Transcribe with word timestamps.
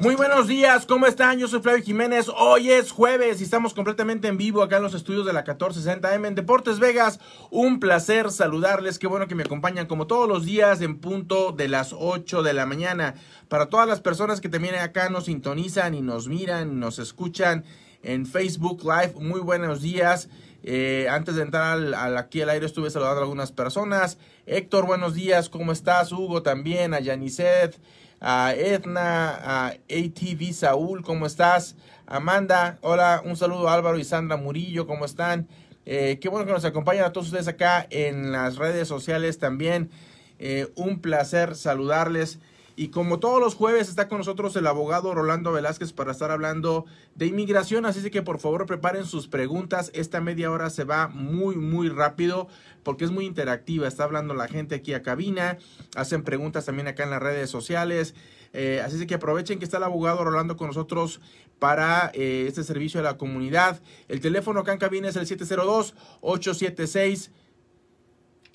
Muy 0.00 0.14
buenos 0.14 0.46
días, 0.46 0.86
¿cómo 0.86 1.06
están? 1.06 1.40
Yo 1.40 1.48
soy 1.48 1.60
Flavio 1.60 1.82
Jiménez. 1.82 2.28
Hoy 2.28 2.70
es 2.70 2.92
jueves 2.92 3.40
y 3.40 3.44
estamos 3.44 3.74
completamente 3.74 4.28
en 4.28 4.36
vivo 4.36 4.62
acá 4.62 4.76
en 4.76 4.84
los 4.84 4.94
estudios 4.94 5.26
de 5.26 5.32
la 5.32 5.44
1460M 5.44 6.24
en 6.24 6.34
Deportes 6.36 6.78
Vegas. 6.78 7.18
Un 7.50 7.80
placer 7.80 8.30
saludarles. 8.30 9.00
Qué 9.00 9.08
bueno 9.08 9.26
que 9.26 9.34
me 9.34 9.42
acompañan 9.42 9.86
como 9.86 10.06
todos 10.06 10.28
los 10.28 10.44
días 10.44 10.82
en 10.82 11.00
punto 11.00 11.50
de 11.50 11.66
las 11.66 11.92
8 11.92 12.44
de 12.44 12.52
la 12.52 12.64
mañana. 12.64 13.14
Para 13.48 13.66
todas 13.66 13.88
las 13.88 14.00
personas 14.00 14.40
que 14.40 14.48
también 14.48 14.76
acá 14.76 15.10
nos 15.10 15.24
sintonizan 15.24 15.94
y 15.94 16.00
nos 16.00 16.28
miran, 16.28 16.78
nos 16.78 17.00
escuchan 17.00 17.64
en 18.04 18.24
Facebook 18.24 18.84
Live, 18.84 19.14
muy 19.16 19.40
buenos 19.40 19.82
días. 19.82 20.28
Eh, 20.62 21.08
antes 21.10 21.34
de 21.34 21.42
entrar 21.42 21.76
al, 21.76 22.16
aquí 22.16 22.40
al 22.40 22.50
aire 22.50 22.66
estuve 22.66 22.90
saludando 22.90 23.18
a 23.18 23.22
algunas 23.24 23.50
personas. 23.50 24.18
Héctor, 24.46 24.86
buenos 24.86 25.14
días, 25.14 25.48
¿cómo 25.48 25.72
estás? 25.72 26.12
Hugo 26.12 26.42
también, 26.42 26.94
a 26.94 27.00
Yanicet 27.00 27.80
a 28.20 28.52
Edna, 28.54 29.30
a 29.30 29.66
ATV 29.68 30.52
Saúl, 30.52 31.02
¿cómo 31.02 31.26
estás? 31.26 31.76
Amanda, 32.06 32.78
hola, 32.80 33.22
un 33.24 33.36
saludo 33.36 33.68
a 33.68 33.74
Álvaro 33.74 33.98
y 33.98 34.04
Sandra 34.04 34.36
Murillo, 34.36 34.86
¿cómo 34.86 35.04
están? 35.04 35.46
Eh, 35.86 36.18
qué 36.20 36.28
bueno 36.28 36.46
que 36.46 36.52
nos 36.52 36.64
acompañan 36.64 37.04
a 37.04 37.12
todos 37.12 37.28
ustedes 37.28 37.48
acá 37.48 37.86
en 37.90 38.32
las 38.32 38.56
redes 38.56 38.88
sociales 38.88 39.38
también. 39.38 39.90
Eh, 40.38 40.68
un 40.74 41.00
placer 41.00 41.54
saludarles. 41.54 42.38
Y 42.78 42.90
como 42.90 43.18
todos 43.18 43.40
los 43.40 43.56
jueves 43.56 43.88
está 43.88 44.06
con 44.06 44.18
nosotros 44.18 44.54
el 44.54 44.64
abogado 44.68 45.12
Rolando 45.12 45.50
Velázquez 45.50 45.92
para 45.92 46.12
estar 46.12 46.30
hablando 46.30 46.84
de 47.16 47.26
inmigración, 47.26 47.86
así 47.86 48.08
que 48.08 48.22
por 48.22 48.38
favor 48.38 48.66
preparen 48.66 49.04
sus 49.04 49.26
preguntas. 49.26 49.90
Esta 49.94 50.20
media 50.20 50.52
hora 50.52 50.70
se 50.70 50.84
va 50.84 51.08
muy, 51.08 51.56
muy 51.56 51.88
rápido 51.88 52.46
porque 52.84 53.04
es 53.04 53.10
muy 53.10 53.26
interactiva. 53.26 53.88
Está 53.88 54.04
hablando 54.04 54.32
la 54.32 54.46
gente 54.46 54.76
aquí 54.76 54.94
a 54.94 55.02
cabina, 55.02 55.58
hacen 55.96 56.22
preguntas 56.22 56.66
también 56.66 56.86
acá 56.86 57.02
en 57.02 57.10
las 57.10 57.20
redes 57.20 57.50
sociales. 57.50 58.14
Eh, 58.52 58.80
así 58.84 59.04
que 59.08 59.14
aprovechen 59.14 59.58
que 59.58 59.64
está 59.64 59.78
el 59.78 59.82
abogado 59.82 60.22
Rolando 60.22 60.56
con 60.56 60.68
nosotros 60.68 61.20
para 61.58 62.12
eh, 62.14 62.44
este 62.46 62.62
servicio 62.62 63.00
a 63.00 63.02
la 63.02 63.16
comunidad. 63.16 63.80
El 64.06 64.20
teléfono 64.20 64.60
acá 64.60 64.72
en 64.72 64.78
cabina 64.78 65.08
es 65.08 65.16
el 65.16 65.26
702 65.26 65.96
876 66.20 67.32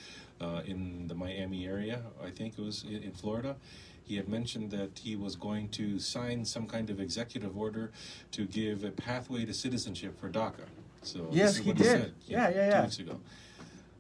uh, 0.41 0.63
in 0.67 1.07
the 1.09 1.15
Miami 1.15 1.67
area, 1.67 2.01
I 2.25 2.31
think 2.31 2.59
it 2.59 2.63
was 2.63 2.85
in, 2.85 3.03
in 3.03 3.13
Florida. 3.13 3.57
He 4.05 4.17
had 4.17 4.29
mentioned 4.29 4.71
that 4.71 4.99
he 5.03 5.17
was 5.17 5.35
going 5.37 5.69
to 5.71 5.99
sign 5.99 6.45
some 6.45 6.67
kind 6.67 6.91
of 6.91 7.01
executive 7.01 7.59
order 7.59 7.91
to 8.33 8.47
give 8.47 8.85
a 8.85 8.91
pathway 8.91 9.45
to 9.45 9.53
citizenship 9.53 10.19
for 10.19 10.29
DACA. 10.31 10.67
So 11.03 11.29
Yes, 11.31 11.57
he 11.57 11.73
did. 11.73 11.85
said 11.87 12.13
Yeah, 12.27 12.49
yeah, 12.49 12.53
two 12.53 12.59
yeah. 12.59 12.83
weeks 12.83 12.99
ago. 13.01 13.21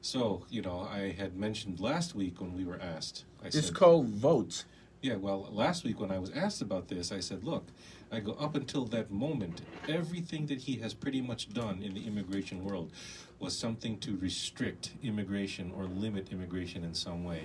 So 0.01 0.45
you 0.49 0.63
know, 0.63 0.81
I 0.91 1.11
had 1.19 1.37
mentioned 1.37 1.81
last 1.81 2.15
week 2.15 2.41
when 2.41 2.55
we 2.55 2.65
were 2.65 2.81
asked. 2.81 3.25
I 3.43 3.49
It's 3.49 3.67
said, 3.67 3.75
called 3.75 4.07
votes. 4.09 4.65
Yeah, 5.03 5.17
well, 5.17 5.49
last 5.53 5.85
week 5.85 6.01
when 6.01 6.11
I 6.11 6.19
was 6.19 6.31
asked 6.31 6.63
about 6.63 6.89
this, 6.89 7.13
I 7.13 7.21
said, 7.21 7.45
look, 7.45 7.67
I 8.11 8.21
go 8.21 8.33
up 8.33 8.55
until 8.55 8.85
that 8.87 9.11
moment, 9.11 9.63
everything 9.89 10.47
that 10.47 10.61
he 10.61 10.77
has 10.77 10.95
pretty 10.95 11.21
much 11.21 11.53
done 11.53 11.83
in 11.83 11.95
the 11.95 12.07
immigration 12.07 12.65
world 12.65 12.93
was 13.39 13.57
something 13.57 13.99
to 13.99 14.17
restrict 14.17 14.93
immigration 15.03 15.73
or 15.77 15.85
limit 15.85 16.33
immigration 16.33 16.85
in 16.85 16.95
some 16.95 17.25
way, 17.25 17.43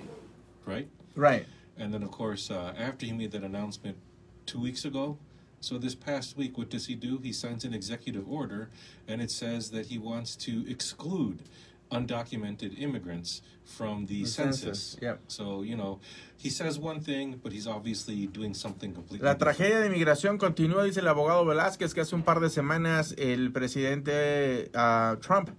right? 0.66 0.88
Right. 1.16 1.46
And 1.78 1.94
then, 1.94 2.04
of 2.04 2.12
course, 2.12 2.50
uh, 2.50 2.74
after 2.78 3.06
he 3.06 3.12
made 3.12 3.32
that 3.32 3.44
announcement 3.44 3.98
two 4.46 4.60
weeks 4.60 4.86
ago, 4.86 5.18
so 5.60 5.78
this 5.78 5.94
past 5.94 6.38
week, 6.38 6.58
what 6.58 6.70
does 6.70 6.88
he 6.88 6.96
do? 6.96 7.20
He 7.22 7.32
signs 7.32 7.64
an 7.66 7.74
executive 7.74 8.28
order, 8.28 8.70
and 9.08 9.22
it 9.22 9.30
says 9.30 9.70
that 9.72 9.88
he 9.88 10.00
wants 10.00 10.36
to 10.38 10.68
exclude 10.68 11.44
undocumented 11.92 12.80
immigrants 12.82 13.44
from 13.64 14.06
the, 14.08 14.22
The 14.24 14.26
census. 14.26 14.62
census, 14.62 14.98
yep. 15.02 15.20
So, 15.28 15.64
you 15.64 15.76
know, 15.76 16.00
he 16.38 16.50
says 16.50 16.80
one 16.80 17.00
thing, 17.02 17.40
but 17.44 17.52
he's 17.54 17.68
obviously 17.68 18.28
doing 18.28 18.54
something 18.54 18.92
completely 18.94 19.26
La 19.26 19.38
tragedia 19.38 19.80
de 19.80 19.88
inmigración 19.88 20.38
continúa, 20.38 20.84
dice 20.84 21.00
el 21.02 21.08
abogado 21.08 21.46
Velázquez, 21.46 21.94
que 21.94 22.02
hace 22.02 22.16
un 22.16 22.24
par 22.24 22.40
de 22.40 22.50
semanas 22.50 23.14
el 23.18 23.52
presidente 23.52 24.72
ah, 24.74 25.18
Trump 25.22 25.50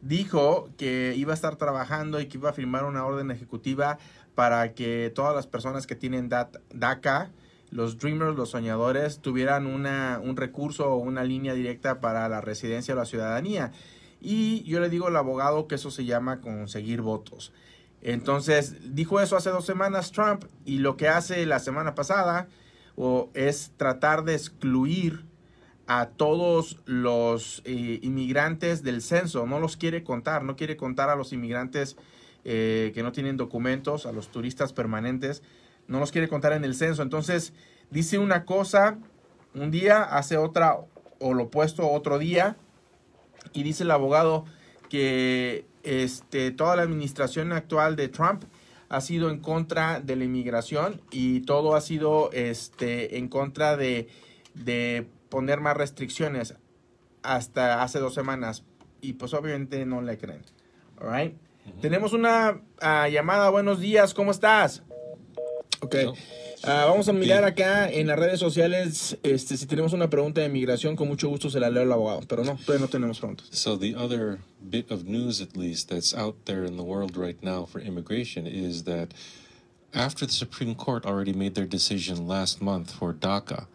dijo 0.00 0.70
que 0.76 1.14
iba 1.16 1.32
a 1.32 1.34
estar 1.34 1.56
trabajando 1.56 2.20
y 2.20 2.26
que 2.26 2.38
iba 2.38 2.50
a 2.50 2.52
firmar 2.52 2.84
una 2.84 3.04
orden 3.06 3.30
ejecutiva 3.30 3.98
para 4.34 4.74
que 4.74 5.12
todas 5.14 5.34
las 5.34 5.46
personas 5.46 5.86
que 5.86 5.94
tienen 5.94 6.28
dat- 6.28 6.58
DACA, 6.74 7.30
los 7.70 7.98
dreamers, 7.98 8.36
los 8.36 8.50
soñadores, 8.50 9.20
tuvieran 9.20 9.66
una, 9.66 10.20
un 10.22 10.36
recurso 10.36 10.88
o 10.90 10.96
una 10.96 11.22
línea 11.24 11.54
directa 11.54 12.00
para 12.00 12.28
la 12.28 12.40
residencia 12.40 12.94
o 12.94 12.96
la 12.96 13.04
ciudadanía. 13.06 13.72
Y 14.22 14.62
yo 14.62 14.80
le 14.80 14.88
digo 14.88 15.08
al 15.08 15.16
abogado 15.16 15.66
que 15.66 15.74
eso 15.74 15.90
se 15.90 16.04
llama 16.04 16.40
conseguir 16.40 17.00
votos. 17.00 17.52
Entonces, 18.00 18.94
dijo 18.94 19.20
eso 19.20 19.36
hace 19.36 19.50
dos 19.50 19.66
semanas 19.66 20.12
Trump 20.12 20.44
y 20.64 20.78
lo 20.78 20.96
que 20.96 21.08
hace 21.08 21.44
la 21.46 21.58
semana 21.58 21.94
pasada 21.94 22.48
o 22.96 23.30
es 23.34 23.72
tratar 23.76 24.24
de 24.24 24.34
excluir 24.34 25.24
a 25.86 26.06
todos 26.06 26.80
los 26.84 27.62
eh, 27.64 27.98
inmigrantes 28.02 28.82
del 28.82 29.02
censo. 29.02 29.46
No 29.46 29.58
los 29.58 29.76
quiere 29.76 30.04
contar, 30.04 30.44
no 30.44 30.56
quiere 30.56 30.76
contar 30.76 31.10
a 31.10 31.16
los 31.16 31.32
inmigrantes 31.32 31.96
eh, 32.44 32.92
que 32.94 33.02
no 33.02 33.12
tienen 33.12 33.36
documentos, 33.36 34.06
a 34.06 34.12
los 34.12 34.28
turistas 34.28 34.72
permanentes, 34.72 35.42
no 35.88 35.98
los 36.00 36.12
quiere 36.12 36.28
contar 36.28 36.52
en 36.52 36.64
el 36.64 36.74
censo. 36.74 37.02
Entonces, 37.02 37.52
dice 37.90 38.18
una 38.18 38.44
cosa 38.44 38.98
un 39.54 39.70
día, 39.70 40.02
hace 40.02 40.36
otra 40.36 40.76
o 41.18 41.34
lo 41.34 41.44
opuesto 41.44 41.88
otro 41.88 42.18
día 42.18 42.56
y 43.52 43.62
dice 43.62 43.84
el 43.84 43.90
abogado 43.90 44.44
que 44.88 45.64
este, 45.82 46.50
toda 46.50 46.76
la 46.76 46.82
administración 46.82 47.52
actual 47.52 47.96
de 47.96 48.08
Trump 48.08 48.44
ha 48.88 49.00
sido 49.00 49.30
en 49.30 49.38
contra 49.38 50.00
de 50.00 50.16
la 50.16 50.24
inmigración 50.24 51.00
y 51.10 51.40
todo 51.40 51.74
ha 51.74 51.80
sido 51.80 52.30
este, 52.32 53.16
en 53.16 53.28
contra 53.28 53.76
de, 53.76 54.08
de 54.54 55.06
poner 55.28 55.60
más 55.60 55.76
restricciones 55.76 56.54
hasta 57.22 57.82
hace 57.82 57.98
dos 58.00 58.14
semanas 58.14 58.64
y 59.00 59.14
pues 59.14 59.32
obviamente 59.34 59.84
no 59.86 60.02
le 60.02 60.18
creen. 60.18 60.42
All 61.00 61.10
right? 61.10 61.34
Tenemos 61.80 62.12
una 62.12 62.60
ah, 62.80 63.08
llamada, 63.08 63.48
buenos 63.50 63.80
días, 63.80 64.14
¿cómo 64.14 64.30
estás? 64.30 64.82
Ok. 65.80 65.94
Hello. 65.94 66.14
Ah, 66.64 66.84
vamos 66.86 67.08
a 67.08 67.12
mirar 67.12 67.42
acá 67.44 67.90
en 67.90 68.06
las 68.06 68.16
redes 68.16 68.38
sociales 68.38 69.18
este, 69.24 69.56
si 69.56 69.66
tenemos 69.66 69.92
una 69.92 70.08
pregunta 70.08 70.40
de 70.40 70.46
inmigración, 70.46 70.94
con 70.94 71.08
mucho 71.08 71.28
gusto 71.28 71.50
se 71.50 71.58
la 71.58 71.70
leo 71.70 71.82
al 71.82 71.90
abogado, 71.90 72.20
pero 72.28 72.44
no, 72.44 72.56
todavía 72.56 72.86
no 72.86 72.88
tenemos 72.88 73.18
preguntas. 73.18 73.48
So 73.50 73.76
the 73.76 73.96
other 73.96 74.38
bit 74.70 74.92
of 74.92 75.04
news, 75.04 75.40
at 75.40 75.56
least, 75.56 75.88
that's 75.88 76.14
out 76.14 76.36
there 76.44 76.64
in 76.64 76.76
the 76.76 76.84
world 76.84 77.16
right 77.16 77.36
now 77.42 77.64
for 77.64 77.80
immigration 77.80 78.46
is 78.46 78.84
that 78.84 79.08
after 79.92 80.24
the 80.24 80.32
Supreme 80.32 80.76
Court 80.76 81.04
already 81.04 81.32
made 81.32 81.56
their 81.56 81.66
decision 81.66 82.28
last 82.28 82.62
month 82.62 82.92
for 82.92 83.12
DACA, 83.12 83.66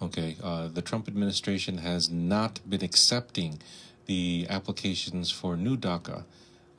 okay, 0.00 0.36
uh, 0.42 0.66
the 0.66 0.82
Trump 0.82 1.06
administration 1.06 1.78
has 1.78 2.10
not 2.10 2.58
been 2.68 2.82
accepting 2.82 3.60
the 4.06 4.48
applications 4.50 5.30
for 5.30 5.56
new 5.56 5.76
DACA 5.76 6.24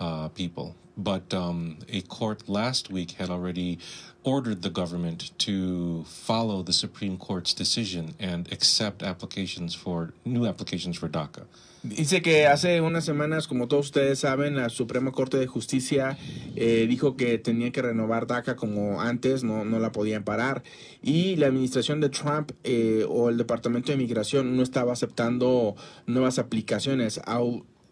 uh, 0.04 0.28
people. 0.30 0.76
But 0.96 1.34
um, 1.34 1.80
a 1.90 2.02
court 2.02 2.48
last 2.48 2.92
week 2.92 3.12
had 3.12 3.30
already 3.30 3.80
ordered 4.24 4.62
the 4.62 4.70
government 4.70 5.32
to 5.40 6.04
follow 6.06 6.62
the 6.62 6.74
Supreme 6.74 7.18
Court's 7.18 7.54
decision 7.54 8.14
and 8.20 8.52
accept 8.52 9.02
applications 9.02 9.74
for 9.74 10.14
new 10.24 10.46
applications 10.46 10.98
for 10.98 11.10
DACA. 11.10 11.46
Dice 11.84 12.22
que 12.22 12.48
hace 12.48 12.80
unas 12.80 13.04
semanas, 13.04 13.46
como 13.46 13.68
todos 13.68 13.88
ustedes 13.88 14.20
saben, 14.20 14.56
la 14.56 14.70
Suprema 14.70 15.12
Corte 15.12 15.38
de 15.38 15.48
Justicia 15.48 16.18
eh, 16.56 16.86
dijo 16.88 17.18
que 17.18 17.38
tenía 17.38 17.72
que 17.74 17.82
renovar 17.82 18.26
DACA 18.26 18.56
como 18.56 19.02
antes, 19.02 19.44
no, 19.44 19.66
no 19.66 19.80
la 19.80 19.92
podían 19.92 20.24
parar. 20.24 20.64
Y 21.02 21.36
la 21.36 21.48
administración 21.48 22.00
de 22.00 22.08
Trump 22.08 22.52
eh, 22.64 23.06
o 23.10 23.28
el 23.28 23.36
Departamento 23.36 23.92
de 23.92 23.98
Migración 23.98 24.56
no 24.56 24.64
estaba 24.64 24.94
aceptando 24.94 25.76
nuevas 26.06 26.40
aplicaciones. 26.40 27.20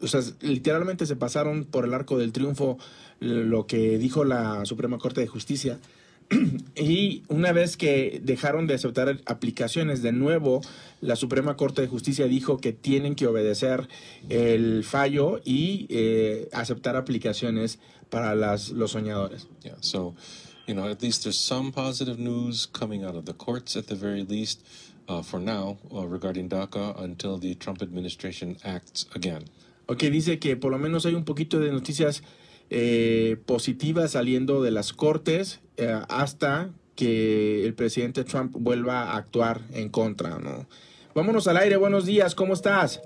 O 0.02 0.08
sea, 0.08 0.22
literalmente 0.42 1.06
se 1.06 1.16
pasaron 1.16 1.66
por 1.66 1.86
el 1.86 1.94
arco 1.94 2.18
del 2.18 2.32
triunfo 2.32 2.78
lo 3.20 3.68
que 3.68 3.98
dijo 3.98 4.24
la 4.24 4.66
Suprema 4.66 4.98
Corte 4.98 5.22
de 5.22 5.28
Justicia. 5.28 5.80
y 6.76 7.24
una 7.28 7.52
vez 7.52 7.78
que 7.78 8.22
dejaron 8.24 8.66
de 8.66 8.76
aceptar 8.76 9.20
aplicaciones 9.26 10.02
de 10.02 10.12
nuevo, 10.12 10.62
la 11.02 11.16
Suprema 11.16 11.56
Corte 11.58 11.82
de 11.82 11.88
Justicia 11.88 12.26
dijo 12.26 12.58
que 12.58 12.74
tienen 12.74 13.16
que 13.16 13.28
obedecer 13.28 13.88
el 14.30 14.84
fallo 14.84 15.42
y 15.44 15.88
eh, 15.90 16.50
aceptar 16.54 16.96
aplicaciones 16.96 17.80
para 18.10 18.36
las, 18.36 18.70
los 18.70 18.92
soñadores. 18.92 19.48
Yeah, 19.64 19.76
so, 19.82 20.16
you 20.68 20.74
know, 20.74 20.88
at 20.88 21.02
least 21.02 21.24
there's 21.24 21.40
some 21.40 21.72
positive 21.72 22.18
news 22.18 22.66
coming 22.66 23.04
out 23.04 23.16
of 23.16 23.26
the 23.26 23.34
courts 23.34 23.76
at 23.76 23.88
the 23.88 23.96
very 23.96 24.24
least 24.24 24.62
uh, 25.08 25.22
for 25.22 25.40
now 25.40 25.78
uh, 25.94 26.08
regarding 26.08 26.50
DACA 26.50 27.02
until 27.02 27.38
the 27.38 27.56
Trump 27.56 27.82
administration 27.82 28.58
acts 28.64 29.06
again. 29.16 29.46
Ok, 29.88 30.04
dice 30.04 30.40
que 30.40 30.56
por 30.56 30.72
lo 30.72 30.78
menos 30.78 31.06
hay 31.06 31.16
un 31.16 31.26
poquito 31.26 31.60
de 31.60 31.72
noticias 31.72 32.24
eh, 32.70 33.38
positivas 33.46 34.12
saliendo 34.12 34.62
de 34.62 34.72
las 34.72 34.94
cortes 34.94 35.60
eh, 35.78 36.00
hasta 36.08 36.70
que 36.96 37.66
el 37.66 37.74
presidente 37.74 38.24
Trump 38.24 38.56
vuelva 38.58 39.12
a 39.12 39.18
actuar 39.18 39.62
en 39.74 39.90
contra, 39.90 40.40
¿no? 40.40 40.68
Vámonos 41.14 41.48
al 41.48 41.58
aire, 41.58 41.76
buenos 41.76 42.06
días, 42.06 42.36
¿cómo 42.36 42.54
estás? 42.54 43.02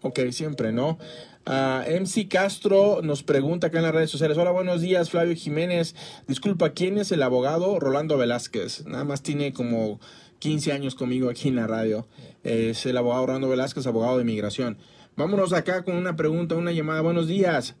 Ok, 0.00 0.20
siempre, 0.30 0.72
¿no? 0.72 0.98
Ah, 1.44 1.84
MC 1.88 2.26
Castro 2.28 3.00
nos 3.02 3.22
pregunta 3.22 3.68
acá 3.68 3.78
en 3.78 3.84
las 3.84 3.94
redes 3.94 4.10
sociales. 4.10 4.36
Hola, 4.36 4.50
buenos 4.50 4.80
días, 4.80 5.10
Flavio 5.10 5.36
Jiménez. 5.36 5.94
Disculpa, 6.26 6.70
¿quién 6.70 6.98
es 6.98 7.12
el 7.12 7.22
abogado? 7.22 7.78
Rolando 7.78 8.16
Velázquez. 8.18 8.84
Nada 8.86 9.04
más 9.04 9.22
tiene 9.22 9.52
como 9.52 10.00
15 10.40 10.72
años 10.72 10.94
conmigo 10.94 11.30
aquí 11.30 11.48
en 11.48 11.56
la 11.56 11.66
radio. 11.66 12.06
Es 12.42 12.84
el 12.86 12.96
abogado 12.96 13.26
Rolando 13.26 13.48
Velázquez, 13.48 13.86
abogado 13.86 14.16
de 14.16 14.22
inmigración. 14.22 14.78
Vámonos 15.16 15.54
acá 15.54 15.82
con 15.82 15.96
una 15.96 16.14
pregunta, 16.14 16.56
una 16.56 16.72
llamada. 16.72 17.00
Buenos 17.00 17.26
días. 17.26 17.74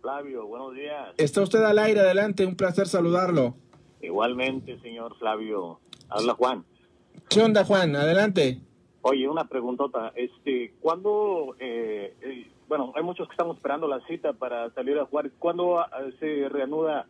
Flavio, 0.00 0.46
buenos 0.46 0.74
días. 0.74 1.10
Está 1.18 1.42
usted 1.42 1.62
al 1.62 1.78
aire, 1.78 2.00
adelante, 2.00 2.46
un 2.46 2.56
placer 2.56 2.88
saludarlo. 2.88 3.54
Igualmente, 4.00 4.80
señor 4.80 5.14
Flavio. 5.18 5.80
Habla 6.08 6.32
Juan. 6.32 6.64
¿Qué 7.28 7.42
onda, 7.42 7.62
Juan? 7.64 7.94
Adelante. 7.94 8.62
Oye, 9.02 9.28
una 9.28 9.44
preguntota. 9.48 10.12
Este, 10.16 10.72
¿cuándo, 10.80 11.56
eh, 11.58 12.16
eh, 12.22 12.50
bueno, 12.68 12.94
hay 12.96 13.02
muchos 13.02 13.28
que 13.28 13.32
estamos 13.32 13.56
esperando 13.56 13.86
la 13.86 14.00
cita 14.06 14.32
para 14.32 14.70
salir 14.70 14.98
a 14.98 15.04
Juárez. 15.04 15.32
¿Cuándo 15.38 15.78
ah, 15.78 15.90
se 16.20 16.48
reanuda 16.48 17.06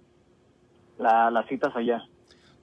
la, 0.99 1.31
las 1.31 1.47
citas 1.47 1.71
allá? 1.77 2.03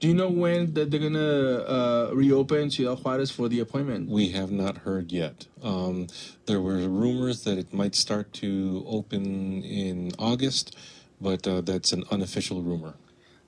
Do 0.00 0.08
you 0.08 0.14
know 0.14 0.30
when 0.30 0.72
that 0.72 0.90
they're 0.90 0.98
gonna 0.98 1.20
uh, 1.20 2.10
reopen 2.14 2.70
Ciudad 2.70 2.96
Juárez 2.96 3.30
for 3.30 3.50
the 3.50 3.60
appointment? 3.60 4.08
We 4.08 4.30
have 4.30 4.50
not 4.50 4.78
heard 4.78 5.12
yet. 5.12 5.46
Um, 5.62 6.06
there 6.46 6.58
were 6.62 6.88
rumors 6.88 7.44
that 7.44 7.58
it 7.58 7.74
might 7.74 7.94
start 7.94 8.32
to 8.40 8.82
open 8.88 9.62
in 9.62 10.12
August, 10.18 10.74
but 11.20 11.46
uh, 11.46 11.60
that's 11.60 11.92
an 11.92 12.04
unofficial 12.10 12.62
rumor. 12.62 12.94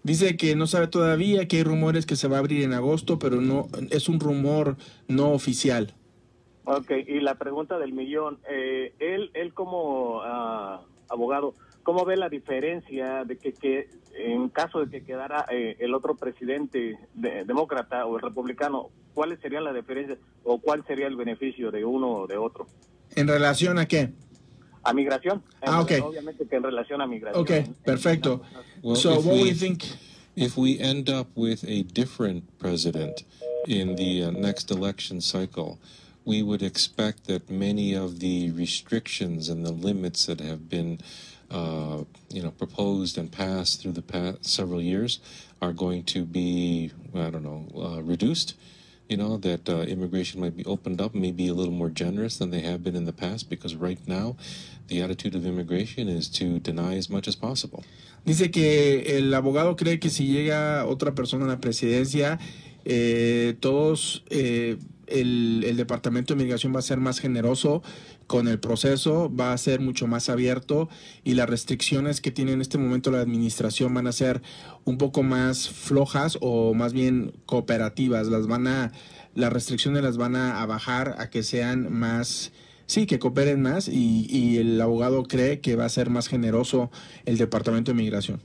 Dice 0.05 0.37
que 0.37 0.55
no 0.55 0.67
sabe 0.67 0.89
todavía, 0.89 1.49
que 1.49 1.57
hay 1.57 1.63
rumores 1.65 2.05
que 2.05 2.17
se 2.17 2.29
va 2.29 2.37
a 2.37 2.41
abrir 2.41 2.65
en 2.65 2.75
agosto, 2.75 3.19
pero 3.19 3.41
no 3.41 3.71
es 3.91 4.11
un 4.11 4.21
rumor 4.21 4.77
no 5.09 5.33
oficial. 5.33 5.95
Ok, 6.65 6.91
y 7.09 7.21
la 7.21 7.37
pregunta 7.37 7.79
del 7.79 7.95
millón. 7.95 8.39
Eh, 8.51 8.93
él, 8.99 9.31
él 9.33 9.55
como 9.55 10.21
ah, 10.23 10.83
abogado, 11.09 11.55
¿cómo 11.83 12.05
ve 12.05 12.17
la 12.17 12.29
diferencia 12.29 13.25
de 13.25 13.37
que, 13.39 13.53
que 13.53 13.89
en 14.17 14.49
caso 14.49 14.81
de 14.85 14.91
que 14.91 15.05
quedara 15.05 15.47
eh, 15.51 15.77
el 15.81 15.95
otro 15.95 16.17
presidente 16.17 16.99
de- 17.15 17.45
demócrata 17.45 18.07
o 18.07 18.17
el 18.17 18.23
republicano, 18.23 18.91
cuáles 19.15 19.41
serían 19.41 19.65
las 19.65 19.75
diferencias 19.75 20.19
o 20.45 20.59
cuál 20.61 20.85
sería 20.87 21.07
el 21.07 21.17
beneficio 21.17 21.71
de 21.71 21.85
uno 21.85 22.11
o 22.11 22.27
de 22.27 22.37
otro? 22.37 22.67
¿En 23.15 23.29
relación 23.29 23.79
a 23.79 23.87
qué? 23.87 24.11
¿A 24.85 24.93
migración? 24.93 25.43
Ah, 25.63 25.81
ok. 25.81 25.93
Obviamente 26.03 26.47
que 26.47 26.57
en 26.57 26.63
relación 26.65 27.01
a 27.01 27.07
migración. 27.07 27.41
Ok, 27.43 27.51
perfecto. 27.85 28.43
Well, 28.83 28.97
so, 28.97 29.15
what 29.15 29.23
do 29.25 29.31
we- 29.31 29.51
you 29.51 29.55
think? 29.55 29.85
If 30.35 30.57
we 30.57 30.79
end 30.81 31.11
up 31.11 31.29
with 31.37 31.63
a 31.65 31.83
different 31.93 32.45
president 32.59 33.25
in 33.67 33.97
the 33.97 34.25
uh, 34.25 34.31
next 34.31 34.71
election 34.71 35.21
cycle, 35.21 35.79
we 36.25 36.43
would 36.43 36.63
expect 36.63 37.27
that 37.27 37.51
many 37.51 37.95
of 37.95 38.19
the 38.19 38.51
restrictions 38.57 39.51
and 39.51 39.63
the 39.65 39.73
limits 39.73 40.25
that 40.27 40.41
have 40.41 40.71
been, 40.71 40.99
uh, 41.53 42.05
you 42.31 42.43
know, 42.43 42.51
proposed 42.51 43.19
and 43.19 43.31
passed 43.31 43.83
through 43.83 43.93
the 43.93 44.03
past 44.03 44.45
several 44.45 44.81
years 44.81 45.21
are 45.61 45.73
going 45.73 46.03
to 46.05 46.25
be, 46.25 46.91
I 47.15 47.31
don't 47.31 47.45
know, 47.45 47.69
uh, 47.77 48.03
reduced. 48.03 48.55
You 49.09 49.19
know 49.19 49.37
that 49.39 49.69
uh, 49.69 49.83
immigration 49.83 50.41
might 50.41 50.57
be 50.57 50.65
opened 50.65 51.01
up, 51.01 51.15
maybe 51.15 51.47
a 51.49 51.55
little 51.55 51.75
more 51.75 51.91
generous 51.91 52.39
than 52.39 52.51
they 52.51 52.61
have 52.61 52.83
been 52.83 52.97
in 52.97 53.05
the 53.05 53.13
past, 53.13 53.51
because 53.51 53.75
right 53.77 53.99
now, 54.07 54.37
the 54.89 55.03
attitude 55.03 55.35
of 55.35 55.45
immigration 55.45 56.09
is 56.09 56.29
to 56.31 56.59
deny 56.61 56.97
as 56.97 57.11
much 57.11 57.29
as 57.29 57.37
possible. 57.37 57.85
Dice 58.25 58.51
que 58.51 59.19
el 59.19 59.35
abogado 59.35 59.77
cree 59.77 59.99
que 59.99 60.09
si 60.09 60.29
llega 60.29 60.87
otra 60.87 61.15
persona 61.15 61.45
a 61.45 61.49
la 61.49 61.61
presidencia, 61.61 62.39
eh, 62.85 63.55
todos, 63.61 64.23
eh, 64.31 64.79
el, 65.13 65.65
el 65.67 65.77
Departamento 65.77 66.35
de 66.35 66.43
Migración 66.43 66.75
va 66.75 66.79
a 66.79 66.83
ser 66.83 66.99
más 66.99 67.21
generoso 67.21 67.83
con 68.27 68.49
el 68.49 68.59
proceso, 68.59 69.35
va 69.35 69.53
a 69.53 69.59
ser 69.59 69.81
mucho 69.81 70.07
más 70.07 70.29
abierto 70.29 70.89
y 71.25 71.35
las 71.35 71.49
restricciones 71.49 72.21
que 72.21 72.31
tiene 72.31 72.53
en 72.53 72.61
este 72.61 72.79
momento 72.79 73.11
la 73.11 73.21
administración 73.21 73.93
van 73.95 74.07
a 74.07 74.13
ser 74.13 74.43
un 74.85 74.99
poco 74.99 75.23
más 75.23 75.69
flojas 75.69 76.39
o 76.41 76.75
más 76.75 76.93
bien 76.93 77.33
cooperativas. 77.47 78.29
Las 78.29 78.47
van 78.47 78.67
a, 78.67 78.93
las 79.35 79.53
restricciones 79.53 80.03
las 80.03 80.17
van 80.17 80.37
a, 80.37 80.63
a 80.63 80.67
bajar 80.67 81.17
a 81.19 81.31
que 81.31 81.43
sean 81.43 81.93
más 81.93 82.53
Sí, 82.93 83.07
que 83.07 83.19
cooperen 83.19 83.63
más 83.63 83.89
y, 83.89 84.27
y 84.29 84.59
el 84.59 84.79
abogado 84.79 85.23
cree 85.23 85.61
que 85.61 85.77
va 85.77 85.87
a 85.87 85.89
ser 85.89 86.11
más 86.11 86.29
generoso 86.29 86.91
el 87.25 87.39
Departamento 87.39 87.93
de 87.93 87.97
Migración. 87.97 88.43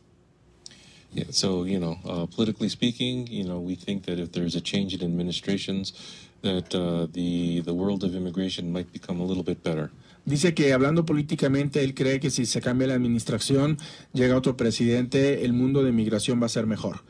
Yeah, 1.13 1.25
so 1.31 1.66
you 1.66 1.80
know, 1.80 1.98
uh, 2.06 2.28
politically 2.28 2.70
speaking, 2.70 3.28
you 3.28 3.44
know, 3.44 3.60
we 3.60 3.75
think 3.75 4.06
that 4.06 4.20
if 4.20 4.31
there's 4.31 4.56
a 4.56 4.62
change 4.62 4.94
in 4.94 5.02
administrations, 5.02 5.94
that 6.42 6.69
the 6.69 7.62
the 7.63 7.72
world 7.72 8.04
of 8.04 8.16
immigration 8.16 8.72
might 8.72 8.92
become 8.92 9.22
a 9.22 9.25
little 9.25 9.44
bit 9.44 9.63
better. 9.63 9.89
Dice 10.25 10.54
que 10.54 10.74
hablando 10.74 11.06
políticamente, 11.06 11.84
él 11.86 11.94
cree 11.94 12.19
que 12.19 12.30
si 12.30 12.45
se 12.45 12.60
cambia 12.60 12.88
la 12.88 12.95
administración, 12.95 13.78
llega 14.12 14.36
otro 14.36 14.57
presidente, 14.57 15.45
el 15.45 15.54
mundo 15.54 15.84
de 15.84 15.94
migración 15.94 16.42
va 16.42 16.48
a 16.48 16.50
ser 16.50 16.68
mejor. 16.68 17.06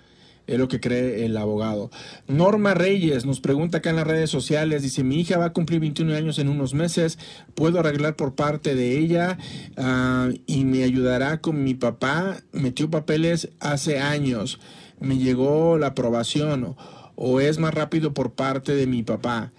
Es 0.46 0.60
lo 0.60 0.68
que 0.68 0.80
cree 0.80 1.26
el 1.26 1.36
abogado. 1.36 1.90
Norma 2.28 2.76
Reyes 2.76 3.26
nos 3.26 3.42
pregunta 3.42 3.80
acá 3.80 3.90
en 3.90 3.96
las 3.96 4.06
redes 4.06 4.30
sociales, 4.30 4.84
dice, 4.84 5.04
mi 5.04 5.20
hija 5.20 5.40
va 5.40 5.46
a 5.46 5.54
cumplir 5.54 5.80
21 5.80 6.14
años 6.14 6.38
en 6.38 6.48
unos 6.48 6.76
meses, 6.76 7.18
¿puedo 7.56 7.80
arreglar 7.80 8.16
por 8.16 8.36
parte 8.36 8.76
de 8.76 9.00
ella 9.00 9.38
Ah, 9.78 10.30
y 10.46 10.64
me 10.64 10.84
ayudará 10.84 11.42
con 11.42 11.64
mi 11.64 11.74
papá? 11.74 12.38
Metió 12.54 12.90
papeles 12.90 13.50
hace 13.60 13.98
años, 13.98 14.60
me 15.00 15.18
llegó 15.18 15.80
la 15.80 15.88
aprobación 15.88 16.76
o, 17.18 17.40
es 17.40 17.58
más 17.58 17.74
rápido 17.74 18.14
por 18.14 18.30
parte 18.30 18.74
de 18.76 18.86
mi 18.86 19.04
papá. 19.04 19.52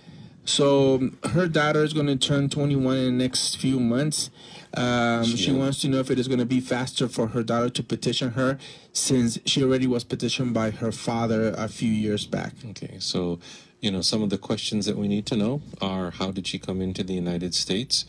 So 0.45 1.11
her 1.35 1.47
daughter 1.47 1.85
is 1.85 1.93
going 1.93 2.07
to 2.07 2.17
turn 2.17 2.49
21 2.49 2.97
in 2.97 3.05
the 3.05 3.25
next 3.25 3.57
few 3.59 3.79
months. 3.79 4.31
Um, 4.73 5.25
she 5.25 5.53
wants 5.53 5.81
to 5.81 5.89
know 5.89 5.99
if 5.99 6.11
it 6.11 6.19
is 6.19 6.27
going 6.27 6.39
to 6.39 6.47
be 6.47 6.61
faster 6.61 7.07
for 7.07 7.29
her 7.29 7.43
daughter 7.43 7.69
to 7.69 7.83
petition 7.83 8.31
her 8.31 8.59
since 8.93 9.39
she 9.45 9.63
already 9.63 9.87
was 9.87 10.05
petitioned 10.05 10.55
by 10.55 10.71
her 10.71 10.91
father 10.91 11.53
a 11.57 11.69
few 11.69 11.91
years 11.91 12.27
back. 12.27 12.55
Okay, 12.71 12.97
so 12.99 13.41
you 13.81 13.91
know, 13.91 14.01
some 14.01 14.23
of 14.23 14.31
the 14.31 14.39
questions 14.39 14.87
that 14.87 14.97
we 14.97 15.07
need 15.07 15.27
to 15.27 15.37
know 15.37 15.61
are 15.81 16.13
how 16.13 16.31
did 16.31 16.47
she 16.47 16.59
come 16.59 16.81
into 16.81 17.05
the 17.05 17.15
United 17.15 17.55
States, 17.55 18.05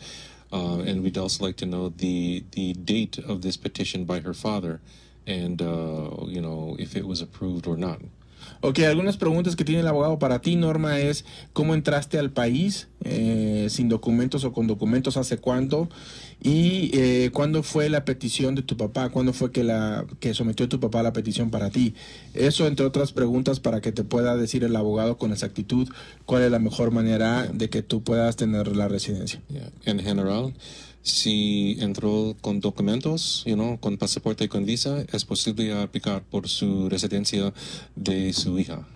uh, 0.52 0.78
and 0.78 1.02
we'd 1.02 1.18
also 1.18 1.44
like 1.44 1.56
to 1.56 1.66
know 1.66 1.90
the 1.90 2.44
the 2.52 2.72
date 2.72 3.18
of 3.18 3.42
this 3.42 3.56
petition 3.56 4.04
by 4.04 4.20
her 4.20 4.34
father, 4.34 4.80
and 5.26 5.60
uh, 5.60 6.24
you 6.26 6.40
know 6.40 6.76
if 6.78 6.96
it 6.96 7.06
was 7.06 7.20
approved 7.20 7.66
or 7.66 7.76
not. 7.76 8.00
Ok, 8.62 8.80
algunas 8.80 9.16
preguntas 9.16 9.56
que 9.56 9.64
tiene 9.64 9.80
el 9.80 9.86
abogado 9.86 10.18
para 10.18 10.40
ti, 10.40 10.54
Norma, 10.54 11.00
es 11.00 11.24
cómo 11.54 11.74
entraste 11.74 12.18
al 12.18 12.30
país 12.30 12.88
eh, 13.04 13.68
sin 13.70 13.88
documentos 13.88 14.44
o 14.44 14.52
con 14.52 14.66
documentos, 14.66 15.16
hace 15.16 15.38
cuánto, 15.38 15.88
y 16.42 16.90
eh, 16.92 17.30
cuándo 17.32 17.62
fue 17.62 17.88
la 17.88 18.04
petición 18.04 18.54
de 18.54 18.62
tu 18.62 18.76
papá, 18.76 19.08
cuándo 19.08 19.32
fue 19.32 19.50
que, 19.50 19.64
la, 19.64 20.04
que 20.20 20.34
sometió 20.34 20.68
tu 20.68 20.78
papá 20.78 21.02
la 21.02 21.14
petición 21.14 21.50
para 21.50 21.70
ti. 21.70 21.94
Eso, 22.34 22.66
entre 22.66 22.84
otras 22.84 23.12
preguntas, 23.12 23.60
para 23.60 23.80
que 23.80 23.92
te 23.92 24.04
pueda 24.04 24.36
decir 24.36 24.62
el 24.62 24.76
abogado 24.76 25.16
con 25.16 25.32
exactitud 25.32 25.88
cuál 26.26 26.42
es 26.42 26.50
la 26.50 26.58
mejor 26.58 26.90
manera 26.90 27.46
de 27.46 27.70
que 27.70 27.82
tú 27.82 28.02
puedas 28.02 28.36
tener 28.36 28.76
la 28.76 28.88
residencia. 28.88 29.40
En 29.86 30.00
general, 30.00 30.52
si 31.02 31.76
entró 31.80 32.36
con 32.40 32.60
documentos, 32.60 33.42
you 33.46 33.54
know, 33.54 33.78
con 33.80 33.96
pasaporte 33.96 34.44
y 34.44 34.48
con 34.48 34.66
visa, 34.66 35.04
es 35.12 35.24
posible 35.24 35.72
aplicar 35.72 36.22
por 36.22 36.48
su 36.48 36.88
residencia 36.88 37.52
de 37.96 38.32
su 38.32 38.58
hija. 38.58 38.86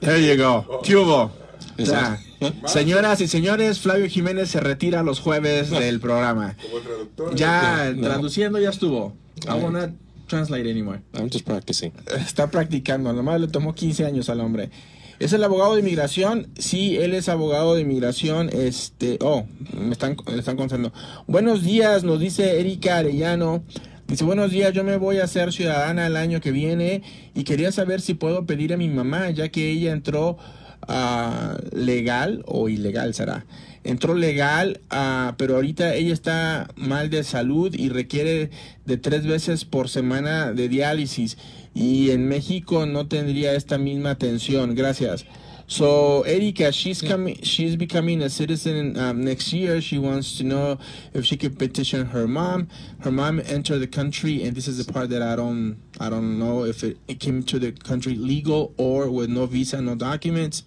There 0.00 0.20
you 0.24 0.42
go. 0.42 0.80
¿Qué 0.82 0.96
hubo? 0.96 1.30
Eso. 1.76 1.92
Ya. 1.92 2.20
Señoras 2.66 3.20
y 3.20 3.26
señores, 3.28 3.80
Flavio 3.80 4.08
Jiménez 4.08 4.48
se 4.48 4.60
retira 4.60 5.02
los 5.02 5.20
jueves 5.20 5.70
del 5.78 6.00
programa. 6.00 6.56
Como 6.62 6.80
traductor. 6.82 7.34
Ya 7.34 7.92
No. 7.94 8.02
traduciendo 8.02 8.58
ya 8.60 8.70
estuvo. 8.70 9.14
I 9.46 9.52
will 9.62 9.72
not 9.72 9.90
translate 10.28 10.70
anymore. 10.70 11.00
I'm 11.14 11.28
just 11.30 11.44
practicing. 11.44 11.92
Está 12.16 12.50
practicando, 12.50 13.12
nomás 13.12 13.40
le 13.40 13.48
tomó 13.48 13.74
15 13.74 14.04
años 14.04 14.28
al 14.28 14.40
hombre. 14.40 14.70
¿Es 15.18 15.32
el 15.32 15.42
abogado 15.42 15.74
de 15.74 15.80
inmigración? 15.80 16.46
Sí, 16.56 16.96
él 16.96 17.12
es 17.12 17.28
abogado 17.28 17.74
de 17.74 17.80
inmigración. 17.80 18.50
Este, 18.52 19.18
oh, 19.20 19.46
me 19.76 19.90
están, 19.90 20.16
me 20.30 20.38
están 20.38 20.56
contando. 20.56 20.92
Buenos 21.26 21.64
días, 21.64 22.04
nos 22.04 22.20
dice 22.20 22.60
Erika 22.60 22.98
Arellano. 22.98 23.64
Dice, 24.06 24.22
buenos 24.22 24.52
días, 24.52 24.72
yo 24.72 24.84
me 24.84 24.96
voy 24.96 25.18
a 25.18 25.26
ser 25.26 25.52
ciudadana 25.52 26.06
el 26.06 26.16
año 26.16 26.40
que 26.40 26.52
viene 26.52 27.02
y 27.34 27.42
quería 27.42 27.72
saber 27.72 28.00
si 28.00 28.14
puedo 28.14 28.46
pedir 28.46 28.72
a 28.72 28.76
mi 28.76 28.88
mamá, 28.88 29.28
ya 29.30 29.48
que 29.48 29.68
ella 29.70 29.90
entró 29.90 30.38
ah, 30.86 31.58
legal 31.72 32.44
o 32.46 32.68
ilegal 32.68 33.12
será. 33.12 33.44
Entró 33.82 34.14
legal, 34.14 34.80
ah, 34.88 35.34
pero 35.36 35.56
ahorita 35.56 35.94
ella 35.96 36.12
está 36.12 36.68
mal 36.76 37.10
de 37.10 37.24
salud 37.24 37.74
y 37.74 37.88
requiere 37.88 38.50
de 38.86 38.96
tres 38.98 39.26
veces 39.26 39.64
por 39.64 39.88
semana 39.88 40.52
de 40.52 40.68
diálisis. 40.68 41.38
Y 41.78 42.10
en 42.10 42.28
México 42.28 42.86
no 42.86 43.06
tendría 43.06 43.54
esta 43.54 43.78
misma 43.78 44.10
atención. 44.10 44.74
Gracias. 44.74 45.24
So 45.68 46.22
Erika, 46.22 46.72
she's 46.72 47.00
coming. 47.00 47.36
She's 47.42 47.76
becoming 47.76 48.22
a 48.22 48.30
citizen 48.30 48.98
um, 48.98 49.22
next 49.22 49.52
year. 49.52 49.80
She 49.80 49.98
wants 49.98 50.38
to 50.38 50.44
know 50.44 50.78
if 51.12 51.24
she 51.24 51.36
could 51.36 51.56
petition 51.56 52.06
her 52.06 52.26
mom. 52.26 52.68
Her 53.00 53.12
mom 53.12 53.38
entered 53.44 53.78
the 53.78 53.86
country, 53.86 54.42
and 54.42 54.56
this 54.56 54.66
is 54.66 54.84
the 54.84 54.92
part 54.92 55.10
that 55.10 55.22
I 55.22 55.36
don't. 55.36 55.80
I 56.00 56.10
don't 56.10 56.38
know 56.38 56.64
if 56.64 56.82
it, 56.82 56.98
it 57.06 57.20
came 57.20 57.44
to 57.44 57.60
the 57.60 57.70
country 57.70 58.14
legal 58.16 58.74
or 58.76 59.08
with 59.08 59.28
no 59.28 59.46
visa, 59.46 59.80
no 59.80 59.94
documents. 59.94 60.64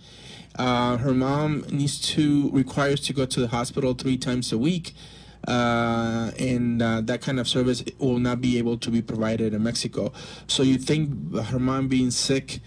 Uh, 0.55 0.97
her 0.97 1.13
mom 1.13 1.65
needs 1.71 1.99
to 2.13 2.49
requires 2.51 3.01
to 3.01 3.11
go 3.13 3.25
to 3.25 3.39
the 3.41 3.47
hospital 3.49 3.95
three 3.95 4.17
times 4.17 4.53
a 4.53 4.57
week. 4.57 4.93
Uh, 5.47 6.31
and 6.37 6.81
uh, 6.81 7.01
that 7.01 7.21
kind 7.21 7.39
of 7.39 7.47
service 7.47 7.83
will 7.97 8.19
not 8.19 8.41
be 8.41 8.57
able 8.57 8.77
to 8.77 8.91
be 8.91 9.01
provided 9.01 9.53
in 9.53 9.63
Mexico. 9.63 10.13
So 10.47 10.61
you 10.61 10.77
think 10.77 11.35
her 11.35 11.59
mom 11.59 11.87
being 11.87 12.11
sick 12.11 12.59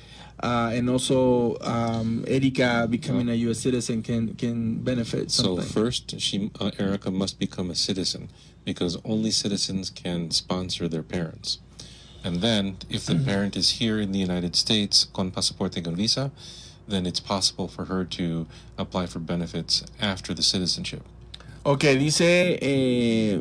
uh, 0.42 0.72
and 0.74 0.90
also 0.90 1.56
um, 1.60 2.24
Erika 2.26 2.86
becoming 2.90 3.28
a 3.28 3.34
U.S. 3.34 3.60
citizen 3.60 4.02
can 4.02 4.34
can 4.34 4.82
benefit 4.82 5.30
Something. 5.30 5.64
So 5.64 5.72
first, 5.72 6.20
she 6.20 6.50
uh, 6.60 6.70
Erica 6.78 7.10
must 7.10 7.38
become 7.38 7.70
a 7.70 7.74
citizen 7.74 8.30
because 8.64 8.98
only 9.04 9.30
citizens 9.30 9.90
can 9.90 10.30
sponsor 10.30 10.88
their 10.88 11.02
parents. 11.02 11.58
And 12.24 12.36
then, 12.36 12.78
if 12.90 13.06
the 13.06 13.14
parent 13.26 13.56
is 13.56 13.70
here 13.80 14.00
in 14.00 14.12
the 14.12 14.18
United 14.18 14.56
States 14.56 15.04
con 15.04 15.30
pasaporte 15.30 15.82
con 15.84 15.94
visa, 15.94 16.32
then 16.88 17.06
it's 17.06 17.20
possible 17.20 17.68
for 17.68 17.84
her 17.86 18.04
to 18.04 18.46
apply 18.76 19.06
for 19.06 19.20
benefits 19.20 19.84
after 20.00 20.34
the 20.34 20.42
citizenship. 20.42 21.04
Ok, 21.66 21.84
dice 21.98 22.58
eh, 22.60 23.40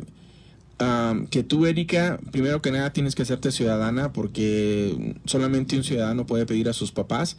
que 1.30 1.42
tú, 1.42 1.66
Erika, 1.66 2.18
primero 2.32 2.62
que 2.62 2.70
nada 2.70 2.90
tienes 2.90 3.14
que 3.14 3.20
hacerte 3.20 3.52
ciudadana 3.52 4.14
porque 4.14 5.14
solamente 5.26 5.76
un 5.76 5.84
ciudadano 5.84 6.24
puede 6.24 6.46
pedir 6.46 6.70
a 6.70 6.72
sus 6.72 6.90
papás. 6.90 7.36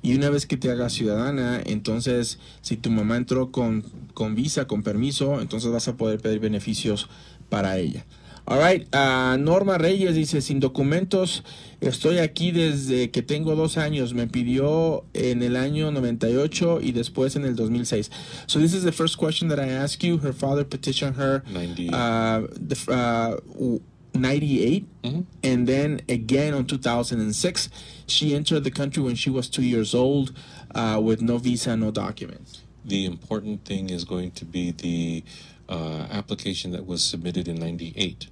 Y 0.00 0.14
una 0.14 0.30
vez 0.30 0.46
que 0.46 0.56
te 0.56 0.70
hagas 0.70 0.92
ciudadana, 0.92 1.60
entonces 1.66 2.38
si 2.60 2.76
tu 2.76 2.88
mamá 2.88 3.16
entró 3.16 3.50
con, 3.50 3.82
con 4.14 4.36
visa, 4.36 4.68
con 4.68 4.84
permiso, 4.84 5.40
entonces 5.40 5.72
vas 5.72 5.88
a 5.88 5.96
poder 5.96 6.20
pedir 6.20 6.38
beneficios 6.38 7.08
para 7.48 7.78
ella. 7.78 8.06
Alright, 8.50 8.86
ah, 8.94 9.36
Norma 9.38 9.76
Reyes 9.76 10.14
dice, 10.14 10.40
sin 10.40 10.58
documentos, 10.58 11.42
estoy 11.82 12.16
aquí 12.18 12.50
desde 12.50 13.10
que 13.10 13.20
tengo 13.20 13.54
dos 13.54 13.76
años. 13.76 14.14
Me 14.14 14.26
pidió 14.26 15.04
en 15.12 15.42
el 15.42 15.54
año 15.54 15.90
98 15.92 16.78
y 16.80 16.92
después 16.92 17.36
en 17.36 17.44
el 17.44 17.54
2006. 17.56 18.10
So 18.46 18.58
this 18.58 18.72
is 18.72 18.84
the 18.84 18.92
first 18.92 19.18
question 19.18 19.48
that 19.50 19.58
I 19.60 19.68
ask 19.70 20.02
you. 20.02 20.16
Her 20.18 20.32
father 20.32 20.64
petitioned 20.64 21.16
her 21.16 21.42
98. 21.52 21.92
uh, 21.92 22.46
the, 22.56 22.76
uh, 22.90 23.36
w- 23.52 23.80
98 24.14 24.86
Mhm. 25.04 25.24
and 25.44 25.66
then 25.68 26.00
again 26.08 26.54
on 26.54 26.64
2006 26.66 27.68
she 28.06 28.34
entered 28.34 28.64
the 28.64 28.70
country 28.70 29.02
when 29.02 29.14
she 29.14 29.30
was 29.30 29.48
two 29.48 29.62
years 29.62 29.94
old 29.94 30.32
uh, 30.74 30.98
with 31.00 31.20
no 31.20 31.36
visa 31.38 31.76
no 31.76 31.90
documents 31.92 32.62
The 32.84 33.04
important 33.04 33.64
thing 33.66 33.90
is 33.90 34.04
going 34.04 34.30
to 34.32 34.46
be 34.46 34.72
the 34.72 35.22
uh, 35.68 36.06
application 36.10 36.72
that 36.72 36.86
was 36.86 37.02
submitted 37.04 37.46
in 37.46 37.56
98. 37.60 38.28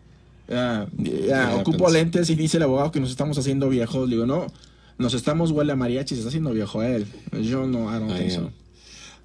Ah, 0.50 0.86
yeah, 0.98 1.54
ocupo 1.62 1.88
lentes 1.90 2.28
y 2.28 2.34
dice 2.34 2.56
el 2.56 2.64
abogado 2.64 2.92
que 2.92 3.00
nos 3.00 3.10
estamos 3.10 3.38
haciendo 3.38 3.68
viejos. 3.70 4.08
Le 4.08 4.16
digo, 4.16 4.26
no, 4.26 4.46
nos 4.98 5.14
estamos 5.14 5.50
huele 5.50 5.72
a 5.72 5.76
mariachi, 5.76 6.14
se 6.14 6.20
está 6.20 6.28
haciendo 6.28 6.52
viejo 6.52 6.80
a 6.80 6.88
él. 6.88 7.06
Yo 7.32 7.66
no, 7.66 7.88
I 7.88 7.98
don't 7.98 8.10
I 8.10 8.18
think 8.18 8.30
so. 8.32 8.40
am. 8.40 8.52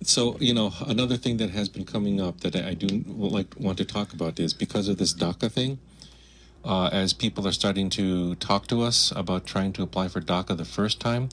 So 0.02 0.38
you 0.40 0.54
know, 0.54 0.72
another 0.88 1.18
thing 1.18 1.38
that 1.38 1.50
has 1.50 1.68
been 1.68 1.84
coming 1.86 2.22
up 2.22 2.40
that 2.42 2.56
I 2.56 2.74
do 2.74 2.88
like 3.08 3.54
want 3.60 3.78
to 3.80 3.86
talk 3.86 4.14
about 4.14 4.40
is 4.40 4.54
because 4.54 4.88
of 4.88 4.98
this 4.98 5.14
DACA 5.14 5.52
thing. 5.52 5.80
Uh, 6.64 6.90
as 6.92 7.14
people 7.14 7.48
are 7.48 7.54
starting 7.54 7.90
to 7.90 8.36
talk 8.36 8.68
to 8.68 8.82
us 8.82 9.14
about 9.16 9.46
trying 9.46 9.72
to 9.72 9.82
apply 9.82 10.10
for 10.10 10.20
DACA 10.20 10.58
the 10.58 10.66
first 10.66 11.00
time, 11.00 11.30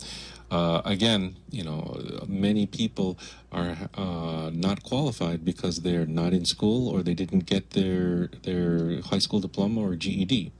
uh, 0.50 0.82
again, 0.84 1.36
you 1.50 1.64
know, 1.64 2.00
many 2.26 2.66
people 2.66 3.18
are 3.50 3.76
uh, 3.94 4.50
not 4.52 4.82
qualified 4.82 5.44
because 5.44 5.82
they're 5.82 6.06
not 6.06 6.32
in 6.32 6.44
school 6.44 6.88
or 6.88 7.02
they 7.02 7.14
didn't 7.14 7.46
get 7.46 7.70
their 7.70 8.28
their 8.42 9.00
high 9.02 9.18
school 9.18 9.40
diploma 9.40 9.80
or 9.80 9.96
GED. 9.96 10.52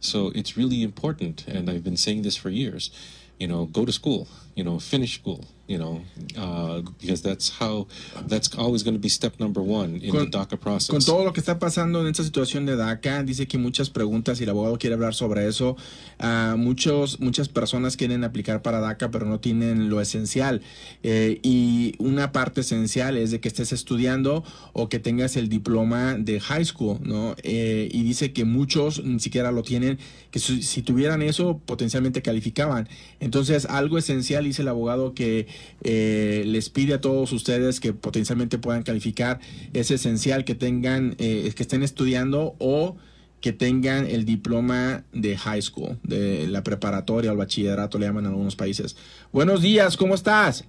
So 0.00 0.32
it's 0.34 0.56
really 0.56 0.82
important, 0.82 1.46
and 1.46 1.70
I've 1.70 1.84
been 1.84 1.96
saying 1.96 2.22
this 2.22 2.36
for 2.36 2.50
years. 2.50 2.90
You 3.38 3.48
know, 3.48 3.66
go 3.66 3.84
to 3.84 3.92
school. 3.92 4.28
You 4.54 4.64
know, 4.64 4.78
finish 4.78 5.14
school. 5.14 5.44
You 5.70 5.78
know, 5.78 6.00
uh, 6.36 6.80
because 6.98 7.22
that's 7.22 7.48
how 7.48 7.86
that's 8.26 8.52
always 8.58 8.82
going 8.82 8.94
to 8.94 9.00
be 9.00 9.08
step 9.08 9.38
number 9.38 9.62
one 9.62 10.00
in 10.02 10.10
the 10.12 10.26
DACA 10.26 10.58
process. 10.58 10.90
Con 10.90 11.00
todo 11.00 11.24
lo 11.24 11.32
que 11.32 11.40
está 11.40 11.60
pasando 11.60 12.00
en 12.00 12.08
esta 12.08 12.24
situación 12.24 12.66
de 12.66 12.74
DACA, 12.74 13.22
dice 13.22 13.46
que 13.46 13.56
muchas 13.56 13.88
preguntas 13.88 14.40
y 14.40 14.44
el 14.44 14.50
abogado 14.50 14.78
quiere 14.78 14.94
hablar 14.94 15.14
sobre 15.14 15.46
eso. 15.46 15.76
Uh, 16.18 16.56
muchos, 16.56 17.20
muchas 17.20 17.48
personas 17.48 17.96
quieren 17.96 18.24
aplicar 18.24 18.62
para 18.62 18.80
DACA, 18.80 19.12
pero 19.12 19.26
no 19.26 19.38
tienen 19.38 19.88
lo 19.88 20.00
esencial. 20.00 20.60
Eh, 21.04 21.38
y 21.44 21.94
una 21.98 22.32
parte 22.32 22.62
esencial 22.62 23.16
es 23.16 23.30
de 23.30 23.38
que 23.38 23.46
estés 23.46 23.72
estudiando 23.72 24.42
o 24.72 24.88
que 24.88 24.98
tengas 24.98 25.36
el 25.36 25.48
diploma 25.48 26.16
de 26.18 26.40
high 26.40 26.64
school, 26.64 26.98
¿no? 27.00 27.36
Eh, 27.44 27.88
y 27.92 28.02
dice 28.02 28.32
que 28.32 28.44
muchos 28.44 29.04
ni 29.04 29.20
siquiera 29.20 29.52
lo 29.52 29.62
tienen, 29.62 30.00
que 30.32 30.40
si, 30.40 30.64
si 30.64 30.82
tuvieran 30.82 31.22
eso, 31.22 31.60
potencialmente 31.64 32.22
calificaban. 32.22 32.88
Entonces, 33.20 33.66
algo 33.66 33.98
esencial, 33.98 34.42
dice 34.42 34.62
el 34.62 34.68
abogado, 34.68 35.14
que 35.14 35.46
eh, 35.82 36.42
les 36.46 36.70
pide 36.70 36.94
a 36.94 37.00
todos 37.00 37.32
ustedes 37.32 37.80
que 37.80 37.92
potencialmente 37.92 38.58
puedan 38.58 38.82
calificar. 38.82 39.40
Es 39.72 39.90
esencial 39.90 40.44
que 40.44 40.54
tengan, 40.54 41.16
eh, 41.18 41.52
que 41.54 41.62
estén 41.62 41.82
estudiando 41.82 42.54
o 42.58 42.96
que 43.40 43.52
tengan 43.52 44.06
el 44.06 44.24
diploma 44.24 45.04
de 45.12 45.36
high 45.36 45.62
school, 45.62 45.98
de 46.02 46.46
la 46.46 46.62
preparatoria 46.62 47.30
o 47.30 47.32
el 47.32 47.38
bachillerato, 47.38 47.98
le 47.98 48.06
llaman 48.06 48.26
en 48.26 48.32
algunos 48.32 48.54
países. 48.54 48.96
Buenos 49.32 49.62
días, 49.62 49.96
¿cómo 49.96 50.14
estás? 50.14 50.66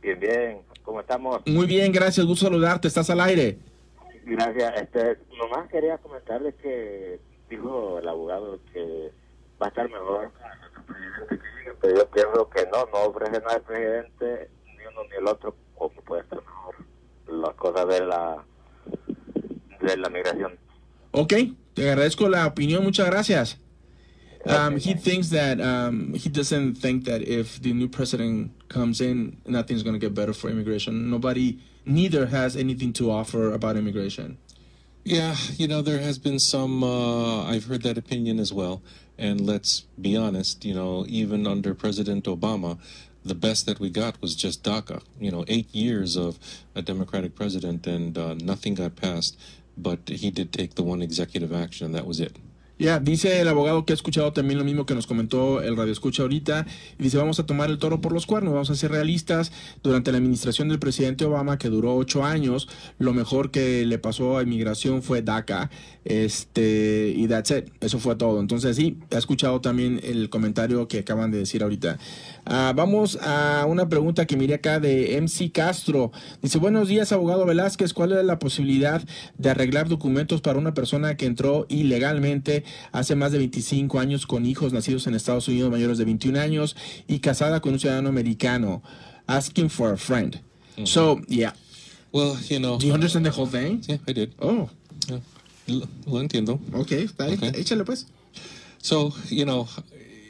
Bien, 0.00 0.20
bien, 0.20 0.58
¿cómo 0.82 1.00
estamos? 1.00 1.42
Muy 1.46 1.66
bien, 1.66 1.90
gracias, 1.90 2.24
gusto 2.26 2.46
saludarte, 2.46 2.86
estás 2.86 3.10
al 3.10 3.20
aire. 3.20 3.58
Gracias, 4.24 4.82
este, 4.82 5.18
nomás 5.36 5.68
quería 5.68 5.98
comentarles 5.98 6.54
que 6.62 7.18
dijo 7.50 7.98
el 7.98 8.08
abogado 8.08 8.60
que 8.72 9.10
va 9.60 9.66
a 9.66 9.68
estar 9.68 9.90
mejor 9.90 10.30
pero 11.80 11.96
yo 11.96 12.10
pienso 12.10 12.48
que 12.50 12.64
no, 12.72 12.88
no 12.92 13.10
ofrece 13.10 13.40
nada 13.40 13.56
el 13.56 13.62
presidente, 13.62 14.50
ni 14.66 14.86
uno 14.86 15.04
ni 15.10 15.16
el 15.16 15.26
otro, 15.26 15.54
como 15.74 15.90
puede 16.02 16.22
estar 16.22 16.40
mejor 16.40 16.74
las 17.28 17.54
cosas 17.54 17.88
de 17.88 18.06
la, 18.06 18.44
de 19.80 19.96
la 19.96 20.08
migración. 20.08 20.58
Ok, 21.12 21.34
te 21.74 21.90
agradezco 21.90 22.28
la 22.28 22.46
opinión, 22.46 22.82
muchas 22.82 23.06
gracias. 23.06 23.58
Um, 24.46 24.76
he 24.76 24.92
thinks 24.92 25.30
that 25.30 25.58
um, 25.58 26.12
he 26.12 26.28
doesn't 26.28 26.74
think 26.74 27.04
that 27.06 27.22
if 27.22 27.62
the 27.62 27.72
new 27.72 27.88
president 27.88 28.50
comes 28.68 29.00
in, 29.00 29.38
nothing's 29.46 29.82
going 29.82 29.94
to 29.94 29.98
get 29.98 30.14
better 30.14 30.34
for 30.34 30.50
immigration. 30.50 31.10
Nobody, 31.10 31.60
neither 31.86 32.26
has 32.26 32.54
anything 32.54 32.92
to 32.94 33.10
offer 33.10 33.52
about 33.52 33.76
immigration. 33.76 34.36
Yeah, 35.02 35.34
you 35.56 35.66
know, 35.66 35.80
there 35.80 35.98
has 35.98 36.18
been 36.18 36.38
some, 36.38 36.82
uh, 36.82 37.44
I've 37.44 37.64
heard 37.64 37.82
that 37.82 37.96
opinion 37.96 38.38
as 38.38 38.52
well. 38.52 38.82
And 39.18 39.40
let's 39.40 39.82
be 40.00 40.16
honest, 40.16 40.64
you 40.64 40.74
know, 40.74 41.04
even 41.08 41.46
under 41.46 41.74
President 41.74 42.24
Obama, 42.24 42.78
the 43.24 43.34
best 43.34 43.64
that 43.66 43.80
we 43.80 43.88
got 43.90 44.20
was 44.20 44.34
just 44.34 44.62
DACA. 44.64 45.02
You 45.18 45.30
know, 45.30 45.44
eight 45.48 45.72
years 45.74 46.16
of 46.16 46.38
a 46.74 46.82
Democratic 46.82 47.34
president 47.34 47.86
and 47.86 48.18
uh, 48.18 48.34
nothing 48.34 48.74
got 48.74 48.96
passed, 48.96 49.38
but 49.76 50.08
he 50.08 50.30
did 50.30 50.52
take 50.52 50.74
the 50.74 50.82
one 50.82 51.00
executive 51.00 51.52
action, 51.52 51.86
and 51.86 51.94
that 51.94 52.06
was 52.06 52.20
it. 52.20 52.36
Ya, 52.76 52.98
dice 52.98 53.40
el 53.40 53.46
abogado 53.46 53.84
que 53.84 53.92
ha 53.92 53.94
escuchado 53.94 54.32
también 54.32 54.58
lo 54.58 54.64
mismo 54.64 54.84
que 54.84 54.96
nos 54.96 55.06
comentó 55.06 55.62
el 55.62 55.76
radio 55.76 55.92
escucha 55.92 56.22
ahorita. 56.22 56.66
Y 56.98 57.04
dice, 57.04 57.18
vamos 57.18 57.38
a 57.38 57.46
tomar 57.46 57.70
el 57.70 57.78
toro 57.78 58.00
por 58.00 58.12
los 58.12 58.26
cuernos, 58.26 58.52
vamos 58.52 58.70
a 58.70 58.74
ser 58.74 58.90
realistas. 58.90 59.52
Durante 59.82 60.10
la 60.10 60.18
administración 60.18 60.68
del 60.68 60.80
presidente 60.80 61.24
Obama, 61.24 61.56
que 61.56 61.68
duró 61.68 61.94
ocho 61.94 62.24
años, 62.24 62.68
lo 62.98 63.12
mejor 63.12 63.52
que 63.52 63.86
le 63.86 63.98
pasó 63.98 64.38
a 64.38 64.42
inmigración 64.42 65.02
fue 65.02 65.22
DACA. 65.22 65.70
Este, 66.04 67.14
y 67.16 67.28
that's 67.28 67.50
it. 67.52 67.70
Eso 67.80 67.98
fue 67.98 68.16
todo. 68.16 68.40
Entonces, 68.40 68.76
sí, 68.76 68.98
ha 69.12 69.18
escuchado 69.18 69.60
también 69.60 70.00
el 70.02 70.28
comentario 70.28 70.88
que 70.88 70.98
acaban 70.98 71.30
de 71.30 71.38
decir 71.38 71.62
ahorita. 71.62 71.98
Uh, 72.46 72.74
vamos 72.74 73.18
a 73.22 73.64
una 73.66 73.88
pregunta 73.88 74.26
que 74.26 74.36
miré 74.36 74.54
acá 74.54 74.80
de 74.80 75.16
MC 75.20 75.52
Castro. 75.52 76.10
Dice, 76.42 76.58
buenos 76.58 76.88
días, 76.88 77.12
abogado 77.12 77.46
Velázquez. 77.46 77.94
¿Cuál 77.94 78.12
es 78.12 78.24
la 78.24 78.38
posibilidad 78.38 79.02
de 79.38 79.50
arreglar 79.50 79.88
documentos 79.88 80.40
para 80.40 80.58
una 80.58 80.74
persona 80.74 81.16
que 81.16 81.26
entró 81.26 81.66
ilegalmente 81.68 82.63
hace 82.92 83.14
más 83.14 83.32
de 83.32 83.38
25 83.38 83.98
años 83.98 84.26
con 84.26 84.46
hijos 84.46 84.72
nacidos 84.72 85.06
en 85.06 85.14
Estados 85.14 85.48
Unidos 85.48 85.70
mayores 85.70 85.98
de 85.98 86.04
21 86.04 86.38
años 86.40 86.76
y 87.08 87.18
casada 87.20 87.60
con 87.60 87.72
un 87.72 87.78
ciudadano 87.78 88.08
americano? 88.08 88.82
Asking 89.26 89.70
for 89.70 89.92
a 89.92 89.96
friend. 89.96 90.40
Mm 90.76 90.82
-hmm. 90.82 90.86
So, 90.86 91.20
yeah. 91.28 91.54
Well, 92.12 92.36
you 92.48 92.58
know. 92.58 92.78
Do 92.78 92.86
you 92.86 92.94
understand 92.94 93.24
the 93.26 93.32
whole 93.32 93.50
thing? 93.50 93.82
Yeah, 93.88 93.98
I 94.08 94.12
did. 94.12 94.34
Oh. 94.40 94.68
Yeah. 95.08 95.20
Lo, 95.66 95.88
lo 96.06 96.20
entiendo. 96.20 96.60
Ok, 96.72 96.92
está 96.92 97.26
Okay. 97.26 97.52
échale 97.60 97.84
pues. 97.84 98.06
So, 98.82 99.14
you 99.30 99.44
know, 99.44 99.66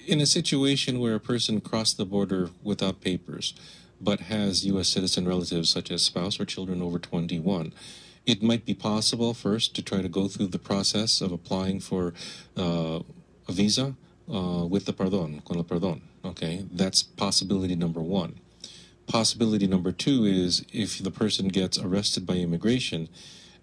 in 0.06 0.20
a 0.20 0.26
situation 0.26 1.00
where 1.00 1.14
a 1.14 1.20
person 1.20 1.60
crossed 1.60 1.96
the 1.96 2.04
border 2.04 2.50
without 2.62 3.00
papers 3.00 3.54
but 4.00 4.20
has 4.20 4.64
U.S. 4.66 4.88
citizen 4.88 5.26
relatives 5.26 5.70
such 5.70 5.90
as 5.90 6.02
spouse 6.02 6.38
or 6.38 6.44
children 6.44 6.82
over 6.82 6.98
21, 6.98 7.72
it 8.26 8.42
might 8.42 8.64
be 8.64 8.74
possible 8.74 9.34
first 9.34 9.74
to 9.76 9.82
try 9.82 10.02
to 10.02 10.08
go 10.08 10.28
through 10.28 10.48
the 10.48 10.58
process 10.58 11.20
of 11.20 11.32
applying 11.32 11.80
for 11.80 12.14
uh, 12.56 13.00
a 13.48 13.52
visa 13.52 13.94
uh, 14.32 14.64
with 14.68 14.86
the 14.86 14.92
pardon, 14.92 15.42
con 15.46 15.58
el 15.58 15.64
perdón. 15.64 16.00
Okay, 16.24 16.64
that's 16.72 17.02
possibility 17.02 17.76
number 17.76 18.00
one. 18.00 18.40
Possibility 19.06 19.66
number 19.66 19.92
two 19.92 20.24
is 20.24 20.64
if 20.72 20.98
the 20.98 21.10
person 21.10 21.48
gets 21.48 21.78
arrested 21.78 22.24
by 22.24 22.34
immigration 22.34 23.08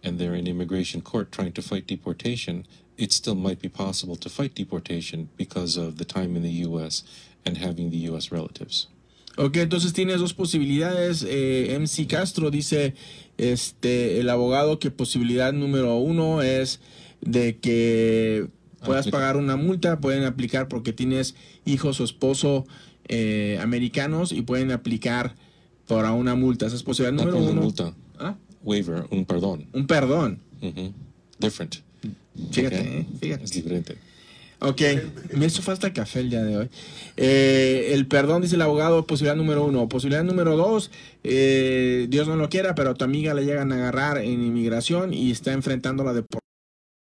and 0.04 0.19
they're 0.19 0.36
in 0.36 0.45
immigration 0.47 1.02
court 1.02 1.32
trying 1.32 1.52
to 1.54 1.62
fight 1.63 1.88
deportation, 1.88 2.67
it 2.97 3.12
still 3.12 3.34
might 3.34 3.60
be 3.60 3.69
possible 3.69 4.15
to 4.15 4.30
fight 4.30 4.54
deportation 4.54 5.30
because 5.38 5.78
of 5.78 5.97
the 5.97 6.06
time 6.06 6.36
in 6.36 6.43
the 6.43 6.65
U.S. 6.69 7.04
and 7.43 7.58
having 7.58 7.89
the 7.89 7.97
U.S. 7.97 8.32
relatives. 8.32 8.88
Ok, 9.38 9.58
entonces 9.58 9.93
tienes 9.93 10.19
dos 10.19 10.34
posibilidades. 10.34 11.24
Eh, 11.24 11.74
MC 11.74 12.06
Castro 12.06 12.52
dice, 12.52 12.93
este, 13.41 14.19
el 14.19 14.30
abogado 14.30 14.80
que 14.80 14.91
posibilidad 14.91 15.51
número 15.51 15.97
uno 15.97 16.41
es 16.41 16.80
de 17.21 17.58
que 17.58 18.47
puedas 18.86 19.01
Aplica. 19.08 19.17
pagar 19.17 19.38
una 19.38 19.56
multa, 19.58 19.99
pueden 19.99 20.23
aplicar 20.23 20.67
porque 20.67 20.93
tienes 20.93 21.36
hijos 21.65 21.99
o 21.99 22.04
esposo 22.04 22.65
eh, 23.08 23.58
americanos 23.62 24.32
y 24.32 24.41
pueden 24.43 24.71
aplicar 24.71 25.36
para 25.88 26.12
una 26.13 26.36
multa. 26.36 26.67
Esa 26.67 26.75
es 26.75 26.84
posibilidad 26.84 27.23
número 27.25 27.43
uno. 27.43 27.62
multa, 27.62 27.93
Ah, 28.19 28.36
waiver, 28.63 29.06
un 29.10 29.25
perdón. 29.25 29.65
Un 29.73 29.88
perdón. 29.88 30.39
Mhm. 30.62 30.93
Different. 31.39 31.75
Fíjate, 32.51 32.77
Okay? 32.80 32.88
eh, 32.99 33.06
fíjate. 33.19 33.43
Es 33.43 33.51
diferente. 33.51 33.97
Ok, 34.63 34.82
me 35.34 35.47
hizo 35.47 35.63
falta 35.63 35.91
café 35.91 36.19
el 36.19 36.30
día 36.30 36.43
de 36.43 36.56
hoy. 36.56 36.69
Eh, 37.17 37.93
el 37.93 38.06
perdón, 38.06 38.43
dice 38.43 38.56
el 38.56 38.62
abogado, 38.62 39.08
posibilidad 39.08 39.36
número 39.36 39.65
uno. 39.65 39.89
Posibilidad 39.89 40.24
número 40.24 40.56
dos, 40.56 40.91
eh, 41.24 42.06
Dios 42.10 42.28
no 42.28 42.36
lo 42.36 42.47
quiera, 42.47 42.76
pero 42.76 42.91
a 42.91 42.93
tu 42.93 43.04
amiga 43.04 43.34
le 43.34 43.43
llegan 43.43 43.71
a 43.71 43.76
agarrar 43.76 44.19
en 44.19 44.43
inmigración 44.43 45.15
y 45.15 45.32
está 45.32 45.54
enfrentando 45.54 46.04
la 46.04 46.13
deportación. 46.13 46.41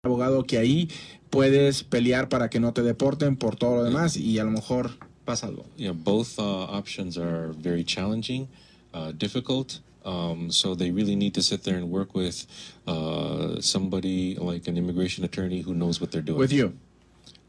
Abogado 0.05 0.43
que 0.43 0.57
ahí 0.57 0.89
puedes 1.29 1.83
pelear 1.83 2.29
para 2.29 2.49
que 2.49 2.61
no 2.61 2.71
te 2.73 2.81
deporten 2.81 3.35
por 3.35 3.57
todo 3.57 3.75
lo 3.75 3.83
demás 3.83 4.15
y 4.15 4.39
a 4.39 4.45
lo 4.45 4.51
mejor 4.51 4.91
pasa 5.25 5.47
algo. 5.47 5.65
Yeah, 5.75 5.91
both 5.91 6.39
uh, 6.39 6.43
options 6.69 7.17
are 7.17 7.53
very 7.57 7.83
challenging, 7.83 8.47
uh, 8.93 9.11
difficult. 9.11 9.81
Um, 10.05 10.49
so 10.49 10.75
they 10.75 10.91
really 10.91 11.15
need 11.15 11.33
to 11.33 11.41
sit 11.41 11.63
there 11.63 11.77
and 11.77 11.89
work 11.89 12.13
with 12.13 12.45
uh, 12.87 13.59
somebody 13.59 14.35
like 14.35 14.67
an 14.67 14.77
immigration 14.77 15.25
attorney 15.25 15.61
who 15.61 15.73
knows 15.73 15.99
what 15.99 16.11
they're 16.11 16.21
doing. 16.21 16.39
With 16.39 16.53
you. 16.53 16.73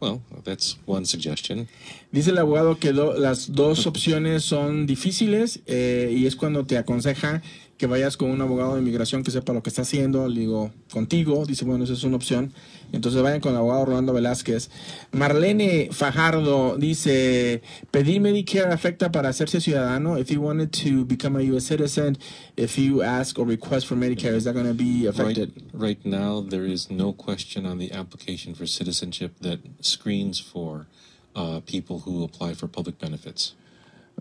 Well, 0.04 0.20
that's 0.44 0.76
one 0.86 1.06
suggestion. 1.06 1.66
Dice 2.12 2.30
el 2.30 2.38
abogado 2.38 2.78
que 2.78 2.92
do- 2.92 3.14
las 3.18 3.52
dos 3.52 3.86
opciones 3.86 4.44
son 4.44 4.86
difíciles 4.86 5.60
eh, 5.66 6.12
y 6.14 6.26
es 6.26 6.36
cuando 6.36 6.66
te 6.66 6.76
aconseja 6.76 7.42
que 7.76 7.86
vayas 7.86 8.16
con 8.16 8.30
un 8.30 8.40
abogado 8.40 8.74
de 8.74 8.80
inmigración 8.80 9.24
que 9.24 9.30
sepa 9.30 9.52
lo 9.52 9.62
que 9.62 9.70
está 9.70 9.82
haciendo. 9.82 10.28
Digo, 10.28 10.70
contigo. 10.92 11.44
Dice, 11.46 11.64
bueno, 11.64 11.84
esa 11.84 11.92
es 11.94 12.04
una 12.04 12.16
opción. 12.16 12.52
Entonces 12.92 13.20
vayan 13.22 13.40
con 13.40 13.52
el 13.52 13.58
abogado 13.58 13.86
Rolando 13.86 14.12
Velázquez. 14.12 14.70
Marlene 15.12 15.88
Fajardo 15.90 16.76
dice, 16.78 17.62
pedir 17.90 18.20
Medicare 18.20 18.72
afecta 18.72 19.10
para 19.10 19.28
hacerse 19.30 19.60
ciudadano. 19.60 20.16
If 20.18 20.30
you 20.30 20.40
wanted 20.40 20.70
to 20.84 21.04
become 21.04 21.36
a 21.36 21.42
U.S. 21.52 21.66
citizen, 21.66 22.16
if 22.56 22.78
you 22.78 23.02
ask 23.02 23.38
or 23.38 23.46
request 23.46 23.86
for 23.86 23.96
Medicare, 23.96 24.34
is 24.34 24.44
that 24.44 24.54
going 24.54 24.66
to 24.66 24.74
be 24.74 25.06
Right, 25.06 25.20
affected? 25.20 25.52
right 25.72 25.98
now, 26.04 26.40
there 26.40 26.64
is 26.64 26.90
no 26.90 27.12
question 27.12 27.66
on 27.66 27.78
the 27.78 27.90
application 27.92 28.54
for 28.54 28.66
citizenship 28.66 29.32
that 29.40 29.58
screens 29.80 30.38
for 30.38 30.86
uh, 31.34 31.60
people 31.66 32.00
who 32.00 32.22
apply 32.22 32.54
for 32.54 32.68
public 32.68 32.98
benefits. 33.00 33.54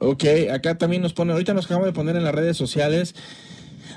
Ok, 0.05 0.23
acá 0.51 0.77
también 0.77 1.01
nos 1.01 1.13
pone, 1.13 1.31
ahorita 1.31 1.53
nos 1.53 1.65
acabamos 1.65 1.85
de 1.87 1.93
poner 1.93 2.15
en 2.15 2.23
las 2.23 2.35
redes 2.35 2.57
sociales 2.57 3.15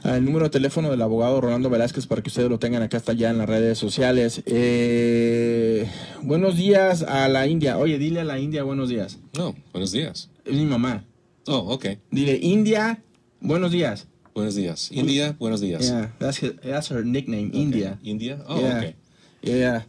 el 0.05 0.25
número 0.25 0.45
de 0.45 0.51
teléfono 0.51 0.91
del 0.91 1.03
abogado 1.03 1.41
Rolando 1.41 1.69
Velázquez 1.69 2.07
para 2.07 2.23
que 2.23 2.29
ustedes 2.29 2.49
lo 2.49 2.59
tengan 2.61 2.83
acá 2.83 2.97
está 2.97 3.13
ya 3.13 3.31
en 3.31 3.39
las 3.39 3.49
redes 3.49 3.77
sociales. 3.79 4.43
Eh, 4.47 5.89
buenos 6.23 6.57
días 6.57 7.03
a 7.03 7.29
la 7.29 7.47
India. 7.49 7.77
Oye, 7.79 7.99
dile 7.99 8.21
a 8.21 8.25
la 8.25 8.39
India 8.39 8.63
buenos 8.63 8.89
días. 8.89 9.19
No, 9.37 9.57
buenos 9.73 9.91
días. 9.91 10.29
Es 10.45 10.53
mi 10.55 10.65
mamá. 10.65 11.05
Oh, 11.49 11.73
okay. 11.75 11.99
Dile 12.11 12.39
India, 12.41 13.03
buenos 13.41 13.73
días. 13.73 14.07
Buenos 14.35 14.55
días. 14.55 14.91
India, 14.93 15.35
buenos 15.41 15.61
días. 15.61 15.83
Yeah, 15.89 16.13
that's, 16.19 16.41
her- 16.43 16.57
that's 16.61 16.91
her 16.91 17.05
nickname, 17.05 17.49
Okay. 17.49 17.63
India. 17.63 17.99
India? 18.05 18.39
Oh, 18.47 18.61
Yeah. 18.61 18.77
okay. 18.79 18.95
Yeah. 19.43 19.87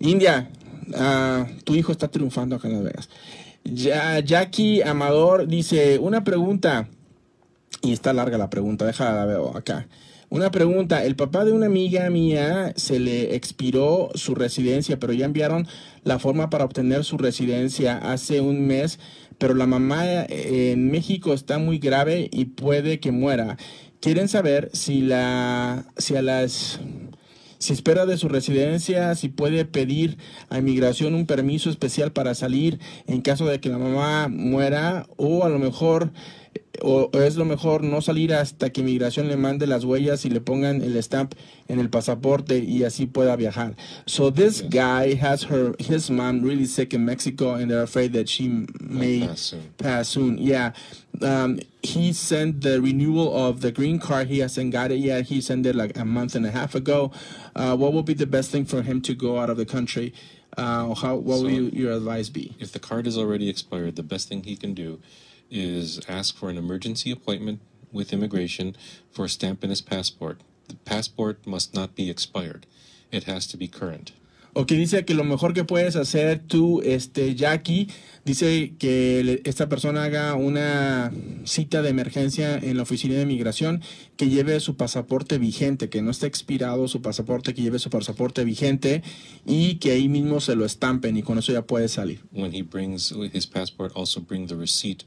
India, 0.00 0.50
ah, 0.96 1.46
tu 1.64 1.74
hijo 1.74 1.92
está 1.92 2.08
triunfando 2.08 2.56
acá 2.56 2.68
en 2.68 2.74
Las 2.74 2.84
Vegas. 2.84 3.08
Ya, 3.64 4.20
Jackie 4.20 4.82
Amador 4.82 5.48
dice, 5.48 5.98
una 5.98 6.22
pregunta, 6.22 6.88
y 7.80 7.92
está 7.92 8.12
larga 8.12 8.36
la 8.36 8.50
pregunta, 8.50 8.84
déjala 8.84 9.14
la 9.14 9.24
veo 9.24 9.56
acá. 9.56 9.88
Una 10.28 10.50
pregunta, 10.50 11.04
el 11.04 11.16
papá 11.16 11.44
de 11.44 11.52
una 11.52 11.66
amiga 11.66 12.10
mía 12.10 12.72
se 12.76 12.98
le 12.98 13.34
expiró 13.34 14.10
su 14.14 14.34
residencia, 14.34 14.98
pero 14.98 15.12
ya 15.12 15.26
enviaron 15.26 15.66
la 16.02 16.18
forma 16.18 16.50
para 16.50 16.64
obtener 16.64 17.04
su 17.04 17.16
residencia 17.18 17.98
hace 17.98 18.40
un 18.40 18.66
mes, 18.66 18.98
pero 19.38 19.54
la 19.54 19.66
mamá 19.66 20.04
eh, 20.06 20.72
en 20.72 20.90
México 20.90 21.32
está 21.32 21.58
muy 21.58 21.78
grave 21.78 22.28
y 22.32 22.46
puede 22.46 23.00
que 23.00 23.12
muera. 23.12 23.56
Quieren 24.00 24.28
saber 24.28 24.70
si 24.72 25.00
la 25.00 25.86
si 25.96 26.16
a 26.16 26.22
las 26.22 26.80
si 27.64 27.72
espera 27.72 28.04
de 28.04 28.18
su 28.18 28.28
residencia, 28.28 29.14
si 29.14 29.30
puede 29.30 29.64
pedir 29.64 30.18
a 30.50 30.58
inmigración 30.58 31.14
un 31.14 31.24
permiso 31.24 31.70
especial 31.70 32.12
para 32.12 32.34
salir 32.34 32.78
en 33.06 33.22
caso 33.22 33.46
de 33.46 33.58
que 33.58 33.70
la 33.70 33.78
mamá 33.78 34.28
muera 34.28 35.06
o 35.16 35.44
a 35.44 35.48
lo 35.48 35.58
mejor 35.58 36.12
o 36.82 37.08
es 37.14 37.36
lo 37.36 37.46
mejor 37.46 37.82
no 37.82 38.02
salir 38.02 38.34
hasta 38.34 38.70
que 38.70 38.82
inmigración 38.82 39.28
le 39.28 39.38
mande 39.38 39.66
las 39.66 39.84
huellas 39.84 40.26
y 40.26 40.28
le 40.28 40.42
pongan 40.42 40.82
el 40.82 41.02
stamp 41.02 41.32
en 41.68 41.80
el 41.80 41.88
pasaporte 41.88 42.58
y 42.58 42.84
así 42.84 43.06
pueda 43.06 43.34
viajar. 43.34 43.76
So 44.04 44.30
this 44.30 44.62
guy 44.62 45.14
has 45.14 45.44
her 45.44 45.74
his 45.78 46.10
mom 46.10 46.42
really 46.42 46.66
sick 46.66 46.92
in 46.92 47.06
Mexico 47.06 47.54
and 47.54 47.70
they're 47.70 47.84
afraid 47.84 48.12
that 48.12 48.28
she 48.28 48.66
may 48.78 49.20
pass 49.26 49.40
soon. 49.40 49.62
pass 49.78 50.08
soon. 50.08 50.36
Yeah. 50.38 50.74
Um, 51.22 51.60
he 51.82 52.12
sent 52.12 52.62
the 52.62 52.80
renewal 52.80 53.34
of 53.46 53.60
the 53.60 53.70
green 53.70 53.98
card. 53.98 54.28
He 54.28 54.38
hasn't 54.40 54.72
got 54.72 54.90
it 54.90 54.96
yet. 54.96 55.26
He 55.26 55.40
sent 55.40 55.64
it 55.66 55.74
like 55.74 55.96
a 55.96 56.04
month 56.04 56.34
and 56.34 56.44
a 56.44 56.50
half 56.50 56.74
ago. 56.74 57.12
Uh, 57.54 57.76
what 57.76 57.92
would 57.92 58.04
be 58.04 58.14
the 58.14 58.26
best 58.26 58.50
thing 58.50 58.64
for 58.64 58.82
him 58.82 59.00
to 59.02 59.14
go 59.14 59.38
out 59.38 59.48
of 59.50 59.56
the 59.56 59.66
country? 59.66 60.12
Uh, 60.56 60.94
how 60.94 61.16
what 61.16 61.38
So- 61.38 61.42
will 61.44 61.50
you, 61.50 61.70
your 61.72 61.92
advice 61.92 62.28
be? 62.28 62.54
If 62.58 62.72
the 62.72 62.78
card 62.78 63.06
is 63.06 63.16
already 63.18 63.48
expired, 63.48 63.96
the 63.96 64.02
best 64.02 64.28
thing 64.28 64.42
he 64.44 64.56
can 64.56 64.74
do 64.74 65.00
is 65.50 66.00
ask 66.08 66.36
for 66.36 66.50
an 66.50 66.56
emergency 66.58 67.10
appointment 67.10 67.60
with 67.92 68.12
immigration 68.12 68.76
for 69.12 69.24
a 69.26 69.28
stamp 69.28 69.62
in 69.62 69.70
his 69.70 69.80
passport. 69.80 70.40
The 70.68 70.74
passport 70.76 71.46
must 71.46 71.74
not 71.74 71.94
be 71.94 72.10
expired. 72.10 72.66
It 73.12 73.24
has 73.24 73.46
to 73.48 73.56
be 73.56 73.68
current. 73.68 74.12
O 74.56 74.66
que 74.66 74.76
dice 74.76 75.04
que 75.04 75.14
lo 75.14 75.24
mejor 75.24 75.52
que 75.52 75.64
puedes 75.64 75.96
hacer 75.96 76.38
tú, 76.38 76.80
este, 76.82 77.34
Jackie, 77.34 77.88
dice 78.24 78.74
que 78.78 79.42
esta 79.44 79.68
persona 79.68 80.04
haga 80.04 80.34
una 80.34 81.12
cita 81.44 81.82
de 81.82 81.90
emergencia 81.90 82.56
en 82.56 82.76
la 82.76 82.84
oficina 82.84 83.16
de 83.16 83.26
migración, 83.26 83.82
que 84.16 84.28
lleve 84.28 84.60
su 84.60 84.76
pasaporte 84.76 85.38
vigente, 85.38 85.88
que 85.88 86.02
no 86.02 86.12
esté 86.12 86.28
expirado 86.28 86.86
su 86.86 87.02
pasaporte, 87.02 87.52
que 87.52 87.62
lleve 87.62 87.80
su 87.80 87.90
pasaporte 87.90 88.44
vigente 88.44 89.02
y 89.44 89.76
que 89.76 89.90
ahí 89.90 90.08
mismo 90.08 90.40
se 90.40 90.54
lo 90.54 90.64
estampen 90.64 91.16
y 91.16 91.22
con 91.24 91.38
eso 91.38 91.52
ya 91.52 91.62
puede 91.62 91.88
salir. 91.88 92.20
When 92.32 92.54
he 92.54 92.62
brings 92.62 93.12
his 93.32 93.48
passport, 93.48 93.92
also 93.96 94.20
bring 94.20 94.46
the 94.46 94.54
receipt 94.54 95.04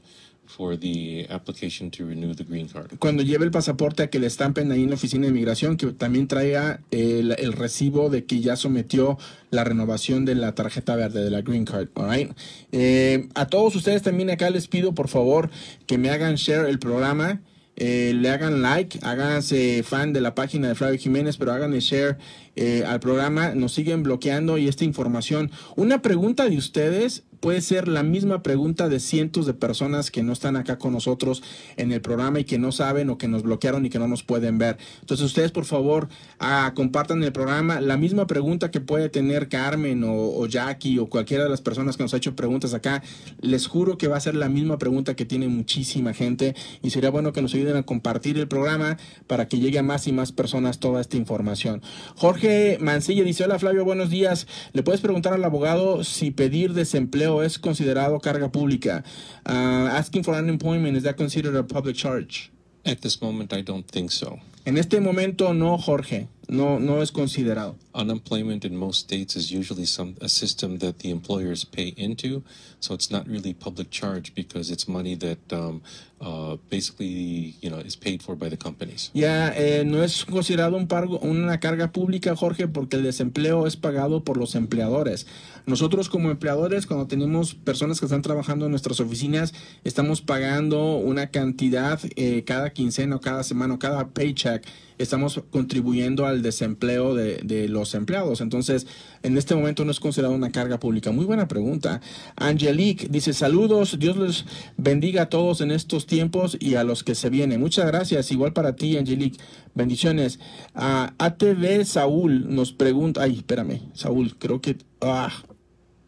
for 0.48 0.78
the 0.78 1.26
application 1.30 1.90
to 1.90 2.06
renew 2.06 2.34
the 2.34 2.44
green 2.44 2.66
card. 2.68 2.98
Cuando 2.98 3.22
lleve 3.22 3.44
el 3.44 3.50
pasaporte 3.50 4.02
a 4.02 4.10
que 4.10 4.18
le 4.18 4.26
estampen 4.26 4.72
ahí 4.72 4.82
en 4.82 4.88
la 4.88 4.96
oficina 4.96 5.26
de 5.26 5.32
migración, 5.32 5.76
que 5.76 5.86
también 5.88 6.26
traiga 6.26 6.80
el, 6.90 7.36
el 7.38 7.52
recibo 7.52 8.10
de 8.10 8.24
que 8.24 8.40
ya 8.40 8.56
sometió 8.56 9.18
la 9.50 9.64
renovación 9.64 10.24
de 10.24 10.34
la 10.34 10.54
tarjeta 10.54 10.96
verde, 10.96 11.22
de 11.22 11.30
la 11.30 11.42
Green 11.42 11.64
Card. 11.64 11.88
all 11.94 12.10
right? 12.10 12.32
Eh, 12.72 13.28
a 13.34 13.46
todos 13.46 13.76
ustedes 13.76 14.02
también 14.02 14.30
acá 14.30 14.50
les 14.50 14.66
pido 14.68 14.94
por 14.94 15.08
favor 15.08 15.50
que 15.86 15.98
me 15.98 16.10
hagan 16.10 16.34
share 16.36 16.66
el 16.68 16.78
programa. 16.78 17.40
eh, 17.80 18.12
le 18.12 18.28
hagan 18.30 18.60
like, 18.60 18.98
háganse 19.02 19.84
fan 19.84 20.12
de 20.12 20.20
la 20.20 20.34
página 20.34 20.66
de 20.66 20.74
Flavio 20.74 20.98
Jiménez, 20.98 21.36
pero 21.36 21.52
háganle 21.52 21.78
share 21.78 22.18
eh, 22.56 22.82
al 22.84 22.98
programa, 22.98 23.54
nos 23.54 23.72
siguen 23.72 24.02
bloqueando 24.02 24.58
y 24.58 24.66
esta 24.66 24.84
información. 24.84 25.52
Una 25.76 26.02
pregunta 26.02 26.48
de 26.48 26.56
ustedes 26.56 27.22
puede 27.40 27.60
ser 27.60 27.88
la 27.88 28.02
misma 28.02 28.42
pregunta 28.42 28.88
de 28.88 29.00
cientos 29.00 29.46
de 29.46 29.54
personas 29.54 30.10
que 30.10 30.22
no 30.22 30.32
están 30.32 30.56
acá 30.56 30.78
con 30.78 30.92
nosotros 30.92 31.42
en 31.76 31.92
el 31.92 32.00
programa 32.00 32.40
y 32.40 32.44
que 32.44 32.58
no 32.58 32.72
saben 32.72 33.10
o 33.10 33.18
que 33.18 33.28
nos 33.28 33.42
bloquearon 33.42 33.86
y 33.86 33.90
que 33.90 33.98
no 33.98 34.08
nos 34.08 34.22
pueden 34.22 34.58
ver. 34.58 34.78
Entonces 35.00 35.26
ustedes 35.26 35.52
por 35.52 35.64
favor 35.64 36.08
ah, 36.38 36.72
compartan 36.74 37.22
el 37.22 37.32
programa. 37.32 37.80
La 37.80 37.96
misma 37.96 38.26
pregunta 38.26 38.70
que 38.70 38.80
puede 38.80 39.08
tener 39.08 39.48
Carmen 39.48 40.04
o, 40.04 40.14
o 40.14 40.46
Jackie 40.46 40.98
o 40.98 41.06
cualquiera 41.08 41.44
de 41.44 41.50
las 41.50 41.60
personas 41.60 41.96
que 41.96 42.02
nos 42.02 42.14
ha 42.14 42.16
hecho 42.16 42.34
preguntas 42.34 42.74
acá, 42.74 43.02
les 43.40 43.66
juro 43.66 43.98
que 43.98 44.08
va 44.08 44.16
a 44.16 44.20
ser 44.20 44.34
la 44.34 44.48
misma 44.48 44.78
pregunta 44.78 45.14
que 45.14 45.24
tiene 45.24 45.48
muchísima 45.48 46.14
gente 46.14 46.54
y 46.82 46.90
sería 46.90 47.10
bueno 47.10 47.32
que 47.32 47.42
nos 47.42 47.54
ayuden 47.54 47.76
a 47.76 47.82
compartir 47.82 48.38
el 48.38 48.48
programa 48.48 48.96
para 49.26 49.48
que 49.48 49.58
llegue 49.58 49.78
a 49.78 49.82
más 49.82 50.06
y 50.06 50.12
más 50.12 50.32
personas 50.32 50.78
toda 50.78 51.00
esta 51.00 51.16
información. 51.16 51.82
Jorge 52.16 52.78
Mancilla 52.80 53.24
dice, 53.24 53.44
hola 53.44 53.58
Flavio, 53.58 53.84
buenos 53.84 54.10
días. 54.10 54.46
¿Le 54.72 54.82
puedes 54.82 55.00
preguntar 55.00 55.32
al 55.32 55.44
abogado 55.44 56.04
si 56.04 56.30
pedir 56.30 56.72
desempleo 56.72 57.27
es 57.42 57.58
considerado 57.58 58.18
carga 58.20 58.48
pública? 58.50 59.04
Uh, 59.46 59.88
asking 59.92 60.24
for 60.24 60.34
unemployment, 60.34 60.96
is 60.96 61.02
that 61.04 61.16
considered 61.16 61.56
a 61.56 61.62
public 61.62 61.96
charge? 61.96 62.50
At 62.84 63.00
this 63.00 63.20
moment, 63.20 63.52
I 63.52 63.62
don't 63.62 63.86
think 63.86 64.10
so. 64.10 64.38
En 64.64 64.76
este 64.76 65.00
momento 65.00 65.52
no, 65.52 65.78
Jorge, 65.78 66.28
no, 66.48 66.78
no 66.78 67.02
es 67.02 67.12
considerado. 67.12 67.76
Unemployment 67.94 68.64
in 68.64 68.76
most 68.76 69.00
states 69.00 69.36
is 69.36 69.50
usually 69.50 69.86
some 69.86 70.14
a 70.20 70.28
system 70.28 70.78
that 70.78 70.98
the 71.00 71.10
employers 71.10 71.64
pay 71.64 71.94
into, 71.96 72.42
so 72.80 72.94
it's 72.94 73.10
not 73.10 73.26
really 73.26 73.52
public 73.52 73.90
charge 73.90 74.34
because 74.34 74.70
it's 74.70 74.88
money 74.88 75.14
that 75.16 75.52
um, 75.52 75.82
uh, 76.20 76.56
basically 76.70 77.54
you 77.60 77.70
know 77.70 77.78
is 77.78 77.96
paid 77.96 78.22
for 78.22 78.34
by 78.34 78.48
the 78.48 78.56
companies. 78.56 79.10
Ya 79.14 79.52
eh, 79.54 79.84
no 79.84 80.02
es 80.02 80.24
considerado 80.24 80.76
un 80.76 80.86
pargo, 80.86 81.18
una 81.20 81.60
carga 81.60 81.92
pública, 81.92 82.34
Jorge, 82.36 82.68
porque 82.68 82.96
el 82.96 83.02
desempleo 83.02 83.66
es 83.66 83.76
pagado 83.76 84.24
por 84.24 84.36
los 84.36 84.54
empleadores. 84.54 85.26
Nosotros 85.66 86.08
como 86.08 86.30
empleadores, 86.30 86.86
cuando 86.86 87.06
tenemos 87.06 87.54
personas 87.54 88.00
que 88.00 88.06
están 88.06 88.22
trabajando 88.22 88.64
en 88.64 88.70
nuestras 88.70 89.00
oficinas, 89.00 89.52
estamos 89.84 90.22
pagando 90.22 90.96
una 90.96 91.30
cantidad 91.30 92.00
eh, 92.16 92.42
cada 92.44 92.70
quincena 92.70 93.16
o 93.16 93.20
cada 93.20 93.42
semana 93.42 93.74
o 93.74 93.78
cada 93.78 94.08
paycheck. 94.08 94.66
Estamos 94.96 95.40
contribuyendo 95.50 96.26
al 96.26 96.37
desempleo 96.42 97.14
de, 97.14 97.36
de 97.44 97.68
los 97.68 97.94
empleados. 97.94 98.40
Entonces, 98.40 98.86
en 99.22 99.36
este 99.36 99.54
momento 99.54 99.84
no 99.84 99.90
es 99.90 100.00
considerado 100.00 100.34
una 100.34 100.52
carga 100.52 100.78
pública. 100.80 101.10
Muy 101.10 101.24
buena 101.24 101.48
pregunta. 101.48 102.00
Angelique 102.36 103.08
dice, 103.08 103.32
saludos, 103.32 103.98
Dios 103.98 104.16
les 104.16 104.44
bendiga 104.76 105.22
a 105.22 105.28
todos 105.28 105.60
en 105.60 105.70
estos 105.70 106.06
tiempos 106.06 106.56
y 106.60 106.74
a 106.74 106.84
los 106.84 107.02
que 107.02 107.14
se 107.14 107.30
vienen. 107.30 107.60
Muchas 107.60 107.86
gracias, 107.86 108.30
igual 108.32 108.52
para 108.52 108.76
ti, 108.76 108.96
Angelique. 108.96 109.38
Bendiciones. 109.74 110.40
Ah, 110.74 111.14
ATV 111.18 111.84
Saúl 111.84 112.54
nos 112.54 112.72
pregunta, 112.72 113.22
ay, 113.22 113.36
espérame, 113.36 113.80
Saúl, 113.94 114.36
creo 114.38 114.60
que, 114.60 114.76
ah, 115.00 115.32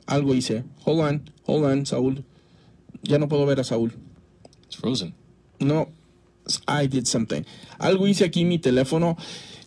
algo 0.07 0.35
hice. 0.35 0.65
Hold 0.85 1.01
on, 1.01 1.31
hold 1.47 1.65
on, 1.65 1.87
Saúl. 1.87 2.25
Ya 3.03 3.19
no 3.19 3.29
puedo 3.29 3.47
ver 3.47 3.61
a 3.61 3.65
Saúl. 3.65 3.93
It's 4.65 4.77
frozen. 4.77 5.15
No, 5.61 5.89
I 6.67 6.87
did 6.87 7.07
something. 7.07 7.45
Algo 7.79 8.07
hice 8.07 8.25
aquí 8.25 8.43
en 8.43 8.49
mi 8.49 8.59
teléfono. 8.59 9.17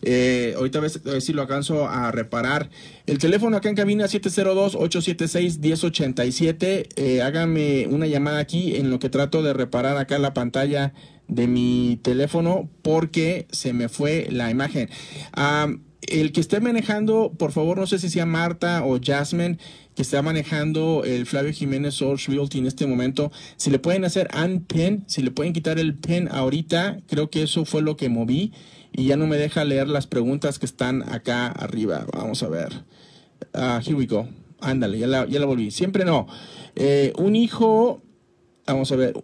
Eh, 0.04 0.54
ahorita 0.56 0.78
a 0.78 0.82
ver, 0.82 0.92
si 1.20 1.32
lo 1.32 1.42
alcanzo 1.42 1.88
a 1.88 2.12
reparar. 2.12 2.70
El 3.06 3.18
teléfono 3.18 3.56
acá 3.56 3.68
en 3.68 3.74
cabina 3.74 4.04
702-876-1087. 4.06 6.86
Eh, 6.96 7.22
hágame 7.22 7.88
una 7.88 8.06
llamada 8.06 8.38
aquí 8.38 8.76
en 8.76 8.90
lo 8.90 8.98
que 8.98 9.08
trato 9.08 9.42
de 9.42 9.54
reparar 9.54 9.96
acá 9.96 10.18
la 10.18 10.34
pantalla 10.34 10.92
de 11.26 11.46
mi 11.46 11.98
teléfono 12.02 12.68
porque 12.82 13.46
se 13.50 13.72
me 13.72 13.88
fue 13.88 14.28
la 14.30 14.50
imagen. 14.50 14.90
Am, 15.32 15.82
el 16.08 16.32
que 16.32 16.40
esté 16.40 16.60
manejando, 16.60 17.32
por 17.38 17.52
favor, 17.52 17.78
no 17.78 17.86
sé 17.86 17.98
si 17.98 18.10
sea 18.10 18.26
Marta 18.26 18.84
o 18.84 18.98
Jasmine, 19.02 19.58
que 19.94 20.02
está 20.02 20.22
manejando 20.22 21.02
el 21.04 21.26
Flavio 21.26 21.52
Jiménez 21.52 21.94
Source 21.94 22.30
Realty 22.30 22.58
en 22.58 22.66
este 22.66 22.86
momento, 22.86 23.30
si 23.56 23.70
le 23.70 23.78
pueden 23.78 24.04
hacer 24.04 24.28
unpin, 24.34 25.04
si 25.06 25.22
le 25.22 25.30
pueden 25.30 25.52
quitar 25.52 25.78
el 25.78 25.94
pin 25.94 26.28
ahorita, 26.30 27.00
creo 27.06 27.30
que 27.30 27.42
eso 27.42 27.64
fue 27.64 27.82
lo 27.82 27.96
que 27.96 28.08
moví 28.08 28.52
y 28.92 29.06
ya 29.06 29.16
no 29.16 29.26
me 29.26 29.36
deja 29.36 29.64
leer 29.64 29.88
las 29.88 30.06
preguntas 30.06 30.58
que 30.58 30.66
están 30.66 31.02
acá 31.12 31.46
arriba. 31.48 32.06
Vamos 32.12 32.42
a 32.42 32.48
ver. 32.48 32.84
Ah, 33.52 33.80
here 33.84 33.94
we 33.96 34.06
go. 34.06 34.28
Ándale, 34.60 34.98
ya 34.98 35.06
la, 35.06 35.26
ya 35.26 35.40
la 35.40 35.46
volví. 35.46 35.70
Siempre 35.70 36.04
no. 36.04 36.26
Eh, 36.76 37.12
un 37.18 37.36
hijo, 37.36 38.02
vamos 38.66 38.90
a 38.92 38.96
ver, 38.96 39.14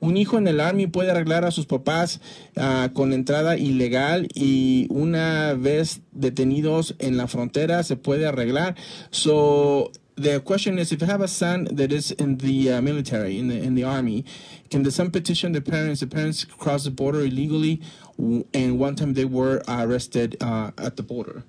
un 0.00 0.16
hijo 0.16 0.38
en 0.38 0.46
el 0.48 0.60
Army 0.60 0.86
puede 0.86 1.10
arreglar 1.10 1.44
a 1.44 1.50
sus 1.50 1.66
papás 1.66 2.20
ah, 2.56 2.90
con 2.92 3.12
entrada 3.12 3.56
ilegal 3.56 4.28
y 4.34 4.86
una 4.90 5.54
vez 5.54 6.00
detenidos 6.12 6.94
en 6.98 7.16
la 7.16 7.26
frontera 7.26 7.82
se 7.82 7.96
puede 7.96 8.26
arreglar. 8.26 8.76
So 9.10 9.92
the 10.16 10.40
question 10.40 10.78
is, 10.78 10.92
if 10.92 11.00
you 11.00 11.06
have 11.06 11.22
a 11.22 11.28
son 11.28 11.68
that 11.72 11.92
is 11.92 12.10
in 12.12 12.38
the 12.38 12.72
uh, 12.72 12.82
military, 12.82 13.38
in 13.38 13.48
the 13.48 13.58
in 13.58 13.74
the 13.74 13.84
army, 13.84 14.24
can 14.70 14.82
the 14.82 14.90
son 14.90 15.10
petition 15.10 15.52
the 15.52 15.60
parents? 15.60 16.00
The 16.00 16.06
parents 16.06 16.44
cross 16.44 16.84
the 16.84 16.90
border 16.90 17.20
illegally, 17.20 17.80
and 18.18 18.78
one 18.78 18.96
time 18.96 19.14
they 19.14 19.26
were 19.26 19.62
arrested 19.68 20.36
uh, 20.40 20.70
at 20.78 20.96
the 20.96 21.02
border. 21.02 21.44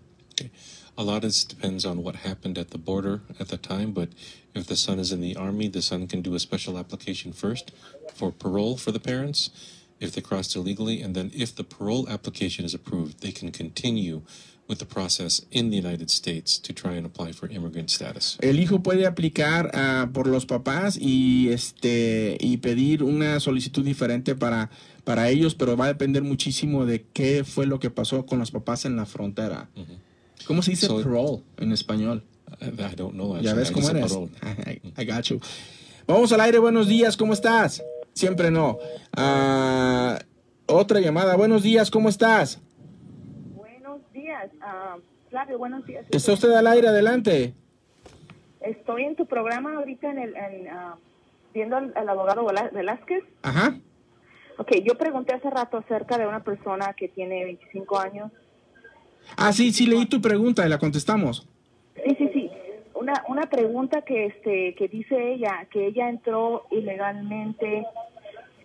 A 0.98 1.04
lot 1.04 1.18
of 1.18 1.22
this 1.24 1.44
depends 1.44 1.86
on 1.86 2.02
what 2.02 2.16
happened 2.18 2.58
at 2.58 2.72
the 2.72 2.80
border 2.80 3.22
at 3.40 3.50
the 3.50 3.58
time, 3.58 3.92
but 3.92 4.10
if 4.56 4.66
the 4.66 4.76
son 4.76 4.98
is 4.98 5.12
in 5.12 5.22
the 5.22 5.36
army, 5.36 5.68
the 5.68 5.82
son 5.82 6.08
can 6.08 6.22
do 6.24 6.34
a 6.34 6.40
special 6.40 6.78
application 6.78 7.34
first 7.34 7.72
for 8.16 8.32
parole 8.32 8.78
for 8.78 8.92
the 8.92 9.00
parents 9.00 9.52
if 10.00 10.12
they 10.12 10.22
crossed 10.22 10.56
illegally, 10.56 11.02
and 11.02 11.16
then 11.16 11.32
if 11.34 11.56
the 11.56 11.64
parole 11.64 12.08
application 12.10 12.66
is 12.66 12.74
approved, 12.74 13.22
they 13.22 13.32
can 13.32 13.52
continue 13.52 14.22
with 14.68 14.80
the 14.80 14.86
process 14.86 15.42
in 15.52 15.70
the 15.70 15.78
United 15.78 16.10
States 16.10 16.60
to 16.60 16.74
try 16.74 16.94
and 16.94 17.06
apply 17.06 17.32
for 17.32 17.48
immigrant 17.50 17.90
status. 17.90 18.38
El 18.42 18.60
hijo 18.60 18.80
puede 18.80 19.06
aplicar 19.06 19.72
ah, 19.74 20.10
por 20.14 20.28
los 20.28 20.46
papás 20.46 20.98
y 21.00 21.50
este 21.50 22.38
y 22.40 22.58
pedir 22.58 23.02
una 23.04 23.40
solicitud 23.40 23.84
diferente 23.84 24.36
para 24.36 24.70
para 25.04 25.30
ellos, 25.30 25.56
pero 25.56 25.78
va 25.78 25.86
a 25.86 25.88
depender 25.88 26.22
muchísimo 26.22 26.86
de 26.86 27.06
qué 27.14 27.46
fue 27.46 27.66
lo 27.66 27.80
que 27.80 27.90
pasó 27.90 28.26
con 28.26 28.40
los 28.40 28.52
papás 28.52 28.84
en 28.84 28.98
la 28.98 29.06
frontera. 29.06 29.70
¿Cómo 30.48 30.62
se 30.62 30.72
dice 30.72 30.88
So- 30.88 31.02
parole 31.04 31.42
en 31.58 31.72
español? 31.72 32.24
I, 32.62 32.66
I 32.68 32.96
don't 32.96 33.14
know. 33.14 33.36
Actually. 33.36 33.44
Ya 33.44 33.54
ves 33.54 33.72
I 33.72 33.74
cómo 33.74 33.90
eres. 33.90 34.12
parole. 34.14 34.32
I, 34.42 34.82
I 35.02 35.06
got 35.06 35.24
you. 35.26 35.40
Vamos 36.08 36.32
al 36.32 36.40
aire, 36.42 36.58
buenos 36.60 36.88
días, 36.88 37.18
¿cómo 37.18 37.34
estás? 37.34 37.84
Siempre 38.14 38.50
no. 38.50 38.78
Ah, 39.16 40.18
otra 40.66 41.00
llamada, 41.02 41.36
buenos 41.36 41.64
días, 41.64 41.92
¿cómo 41.92 42.08
estás? 42.10 42.60
Buenos 43.56 44.00
días, 44.14 44.50
ah, 44.62 44.96
Flavio, 45.30 45.58
buenos 45.58 45.86
días. 45.86 46.06
¿Está 46.10 46.32
usted 46.34 46.52
al 46.54 46.68
aire? 46.68 46.88
Adelante. 46.88 47.54
Estoy 48.62 49.04
en 49.04 49.16
tu 49.18 49.26
programa 49.26 49.76
ahorita 49.76 50.10
en 50.10 50.20
el, 50.20 50.36
en, 50.36 50.68
ah, 50.70 50.96
viendo 51.54 51.76
al, 51.76 51.92
al 51.96 52.08
abogado 52.10 52.46
Velázquez. 52.74 53.24
Ajá. 53.44 53.78
Ok, 54.58 54.72
yo 54.84 54.98
pregunté 54.98 55.36
hace 55.36 55.50
rato 55.50 55.78
acerca 55.78 56.18
de 56.18 56.26
una 56.26 56.44
persona 56.44 56.94
que 56.98 57.10
tiene 57.10 57.44
25 57.44 58.00
años. 58.00 58.32
Ah, 59.36 59.52
sí, 59.54 59.72
sí, 59.72 59.86
leí 59.86 60.06
tu 60.06 60.22
pregunta 60.22 60.66
y 60.66 60.70
la 60.70 60.78
contestamos. 60.78 61.48
Sí, 61.96 62.16
sí, 62.18 62.30
sí. 62.34 62.50
Una, 62.96 63.14
una 63.28 63.44
pregunta 63.44 64.02
que, 64.02 64.28
este, 64.28 64.76
que 64.76 64.88
dice 64.88 65.34
ella, 65.34 65.68
que 65.72 65.88
ella 65.88 66.10
entró 66.10 66.66
ilegalmente 66.72 67.86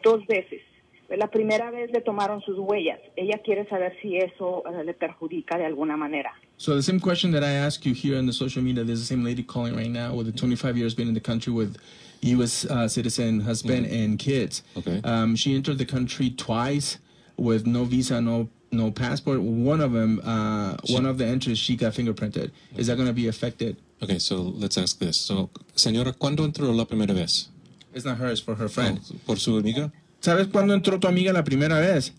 dos 0.03 0.27
veces. 0.27 0.61
La 1.09 1.29
primera 1.29 1.71
vez 1.71 1.91
le 1.93 2.01
tomaron 2.01 2.41
sus 2.41 2.59
huellas. 2.59 2.99
Ella 3.17 3.39
quiere 3.45 3.69
saber 3.69 3.95
si 4.01 4.17
eso 4.17 4.63
eh, 4.67 4.83
le 4.83 4.95
perjudica 4.95 5.59
de 5.59 5.67
alguna 5.67 5.97
manera. 5.97 6.33
So 6.57 6.75
the 6.75 6.83
same 6.83 7.01
question 7.01 7.33
that 7.33 7.43
I 7.43 7.53
asked 7.53 7.85
you 7.85 7.93
here 7.93 8.17
on 8.19 8.27
the 8.27 8.33
social 8.33 8.63
media, 8.63 8.85
there's 8.85 9.01
the 9.01 9.07
same 9.07 9.25
lady 9.25 9.43
calling 9.43 9.77
right 9.77 9.91
now 9.91 10.15
with 10.15 10.27
the 10.27 10.33
25 10.33 10.79
years 10.79 10.95
been 10.95 11.09
in 11.09 11.15
the 11.15 11.21
country 11.21 11.53
with 11.53 11.77
U.S. 12.23 12.65
Uh, 12.65 12.89
citizen 12.89 13.41
husband 13.41 13.87
and 13.87 14.19
kids. 14.19 14.63
Okay. 14.77 15.01
Um, 15.05 15.37
she 15.37 15.55
entered 15.55 15.79
the 15.79 15.85
country 15.85 16.31
twice 16.31 16.99
with 17.37 17.67
no 17.67 17.85
visa, 17.85 18.21
no 18.21 18.49
no 18.73 18.91
passport. 18.91 19.41
One 19.41 19.81
of 19.81 19.93
them, 19.93 20.21
uh, 20.25 20.77
one 20.91 21.07
of 21.07 21.19
the 21.19 21.27
entries, 21.27 21.59
she 21.59 21.77
got 21.77 21.93
fingerprinted. 21.93 22.51
Is 22.77 22.87
that 22.89 22.97
going 22.97 23.07
to 23.09 23.13
be 23.13 23.29
affected? 23.29 23.77
Okay, 24.03 24.19
so 24.19 24.37
let's 24.57 24.77
ask 24.79 24.99
this. 24.99 25.17
So, 25.17 25.51
señora, 25.77 26.13
¿cuándo 26.13 26.45
entró 26.45 26.75
la 26.75 26.85
primera 26.85 27.15
vez? 27.15 27.49
It's 27.95 28.05
not 28.05 28.19
hers, 28.19 28.41
for 28.41 28.55
her 28.57 28.69
friend. 28.69 28.99
Oh, 29.11 29.17
¿Por 29.27 29.37
su 29.37 29.57
amiga? 29.59 29.93
¿Sabes 30.21 30.49
cuándo 30.49 30.75
entró 30.75 30.99
tu 30.99 31.07
amiga 31.07 31.33
la 31.33 31.45
primera 31.45 31.79
vez? 31.79 32.13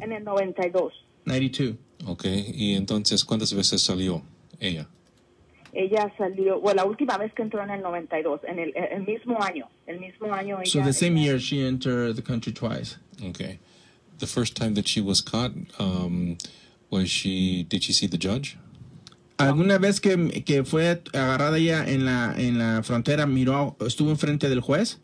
En 0.00 0.12
el 0.12 0.24
92. 0.24 0.92
92. 1.24 1.74
Okay, 2.06 2.52
y 2.54 2.74
entonces, 2.74 3.24
¿cuántas 3.24 3.52
veces 3.52 3.82
salió 3.82 4.22
ella? 4.60 4.86
Ella 5.72 6.10
salió, 6.16 6.60
bueno, 6.60 6.82
la 6.82 6.88
última 6.88 7.18
vez 7.18 7.32
que 7.34 7.42
entró 7.42 7.62
en 7.62 7.70
el 7.70 7.82
92, 7.82 8.40
en 8.48 8.58
el, 8.58 8.72
el 8.76 9.02
mismo 9.04 9.42
año, 9.42 9.66
el 9.86 9.98
mismo 10.00 10.32
año 10.32 10.58
ella. 10.62 10.70
So 10.70 10.82
the 10.82 10.92
same 10.92 11.16
ella- 11.18 11.32
year 11.32 11.38
she 11.38 11.66
entered 11.66 12.16
the 12.16 12.22
country 12.22 12.52
twice. 12.52 12.96
Okay. 13.22 13.58
The 14.18 14.26
first 14.26 14.56
time 14.56 14.74
that 14.74 14.86
she 14.86 15.00
was 15.00 15.20
caught, 15.20 15.52
um, 15.78 16.38
was 16.90 17.08
she, 17.10 17.64
did 17.68 17.82
she 17.82 17.92
see 17.92 18.06
the 18.08 18.16
judge? 18.18 18.56
¿Alguna 19.38 19.78
vez 19.78 20.00
que, 20.00 20.42
que 20.44 20.64
fue 20.64 21.02
agarrada 21.12 21.58
ella 21.58 21.84
en 21.86 22.06
la, 22.06 22.34
en 22.38 22.58
la 22.58 22.82
frontera, 22.82 23.26
miró, 23.26 23.76
estuvo 23.80 24.08
enfrente 24.10 24.48
del 24.48 24.60
juez? 24.60 24.98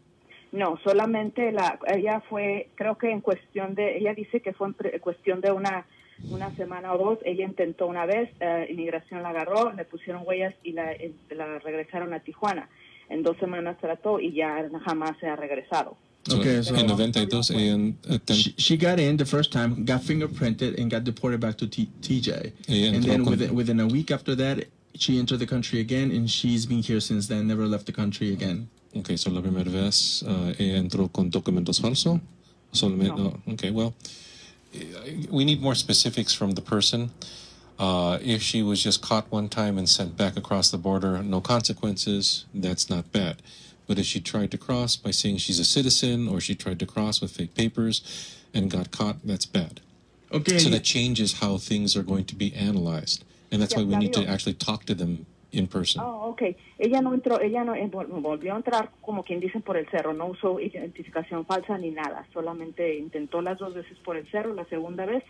No, 0.53 0.79
solamente 0.83 1.53
la, 1.53 1.79
ella 1.87 2.23
fue, 2.31 2.71
creo 2.75 2.97
que 2.97 3.11
en 3.11 3.21
cuestión 3.21 3.75
de, 3.75 3.99
ella 3.99 4.15
dice 4.15 4.41
que 4.41 4.53
fue 4.55 4.69
en 4.69 4.75
pre- 4.75 5.01
cuestión 5.01 5.43
de 5.43 5.53
una, 5.53 5.87
una 6.31 6.55
semana 6.57 6.95
o 6.95 6.99
dos, 6.99 7.19
ella 7.25 7.45
intentó 7.45 7.87
una 7.87 8.07
vez, 8.07 8.31
eh, 8.41 8.67
inmigración 8.71 9.23
la 9.23 9.31
agarró, 9.31 9.73
le 9.73 9.85
pusieron 9.85 10.23
huellas 10.27 10.55
y 10.63 10.73
la, 10.73 10.95
la 11.31 11.59
regresaron 11.59 12.15
a 12.15 12.21
Tijuana. 12.21 12.71
En 13.11 13.23
dos 13.23 13.37
semanas 13.39 13.77
trató 13.79 14.19
y 14.21 14.33
ya 14.33 14.67
jamás 14.87 15.13
se 15.21 15.27
ha 15.27 15.37
regresado. 15.37 15.99
So, 16.29 16.39
Okay, 16.39 16.63
so- 16.63 16.75
en 16.77 16.87
92, 16.87 17.51
ella, 17.51 17.93
eh, 18.09 18.19
ten- 18.25 18.37
She, 18.37 18.55
she 18.57 18.77
got 18.77 19.01
in 19.01 19.17
the 19.17 19.25
first 19.25 19.51
time, 19.51 19.85
got 19.85 20.03
fingerprinted, 20.03 20.79
and 20.79 20.89
got 20.91 21.03
deported 21.03 21.41
back 21.41 21.57
to 21.59 21.67
T- 21.67 21.89
TJ. 22.01 22.31
Ella 22.69 22.87
and 22.97 23.05
entró 23.05 23.07
then 23.07 23.25
con- 23.25 23.31
within, 23.33 23.55
within 23.57 23.81
a 23.81 23.87
week 23.89 24.11
after 24.13 24.37
that, 24.37 24.67
she 24.95 25.19
entered 25.19 25.41
the 25.41 25.47
country 25.47 25.81
again, 25.81 26.13
and 26.13 26.31
she's 26.31 26.65
been 26.65 26.81
here 26.83 27.01
since 27.01 27.27
then, 27.27 27.49
never 27.49 27.67
left 27.67 27.87
the 27.87 27.93
country 27.93 28.33
again. 28.33 28.69
okay, 28.95 29.17
so 29.17 29.31
la 29.31 29.41
primera 29.41 29.65
vez, 29.69 30.23
uh, 30.27 30.53
ella 30.59 30.79
entró 30.79 31.11
con 31.13 31.29
documentos 31.31 31.81
falsos? 31.81 32.21
Solamente, 32.73 33.17
No. 33.19 33.41
okay, 33.55 33.71
well, 33.73 33.93
eh, 34.75 35.27
we 35.31 35.45
need 35.45 35.61
more 35.61 35.75
specifics 35.75 36.33
from 36.33 36.53
the 36.53 36.63
person. 36.63 37.11
Uh, 37.81 38.19
if 38.23 38.43
she 38.43 38.63
was 38.63 38.81
just 38.81 39.01
caught 39.03 39.27
one 39.33 39.49
time 39.49 39.77
and 39.77 39.89
sent 39.89 40.17
back 40.17 40.37
across 40.37 40.71
the 40.71 40.79
border, 40.79 41.21
no 41.23 41.41
consequences, 41.41 42.45
that's 42.55 42.89
not 42.89 43.11
bad. 43.13 43.37
But 43.87 43.99
if 43.99 44.07
she 44.07 44.21
tried 44.21 44.51
to 44.53 44.59
cross 44.59 44.97
by 44.97 45.11
saying 45.11 45.39
she's 45.39 45.59
a 45.59 45.65
citizen 45.65 46.29
or 46.29 46.41
she 46.41 46.55
tried 46.55 46.79
to 46.81 46.87
cross 46.87 47.21
with 47.21 47.33
fake 47.33 47.55
papers 47.55 48.39
and 48.55 48.71
got 48.71 48.91
caught, 48.91 49.17
that's 49.25 49.47
bad. 49.47 49.81
Okay. 50.33 50.59
So 50.59 50.71
that 50.71 50.85
changes 50.85 51.41
how 51.41 51.59
things 51.59 51.97
are 51.97 52.03
going 52.03 52.25
to 52.27 52.35
be 52.35 52.55
analyzed. 52.55 53.25
And 53.51 53.61
that's 53.61 53.77
why 53.77 53.83
we 53.83 53.97
need 53.97 54.15
to 54.15 54.27
actually 54.27 54.55
talk 54.55 54.85
to 54.87 54.95
them 54.95 55.27
in 55.51 55.67
person. 55.67 56.01
Oh, 56.01 56.31
ok. 56.31 56.57
Ella 56.79 57.03
no 57.03 57.13
entró, 57.13 57.39
ella 57.43 57.65
no 57.65 57.75
eh, 57.75 57.87
volvió 57.87 58.55
a 58.55 58.57
entrar 58.57 58.91
como 59.03 59.23
quien 59.23 59.41
dice, 59.41 59.61
por 59.61 59.77
el 59.77 59.87
cerro, 59.91 60.15
no 60.15 60.29
usó 60.29 60.59
identificación 60.59 61.45
falsa 61.45 61.77
ni 61.77 61.91
nada, 61.91 62.27
solamente 62.33 62.97
intentó 62.97 63.43
las 63.43 63.59
dos 63.59 63.75
veces 63.75 63.99
por 64.03 64.17
el 64.17 64.27
cerro, 64.31 64.55
la 64.55 64.65
segunda 64.65 65.05
vez 65.05 65.23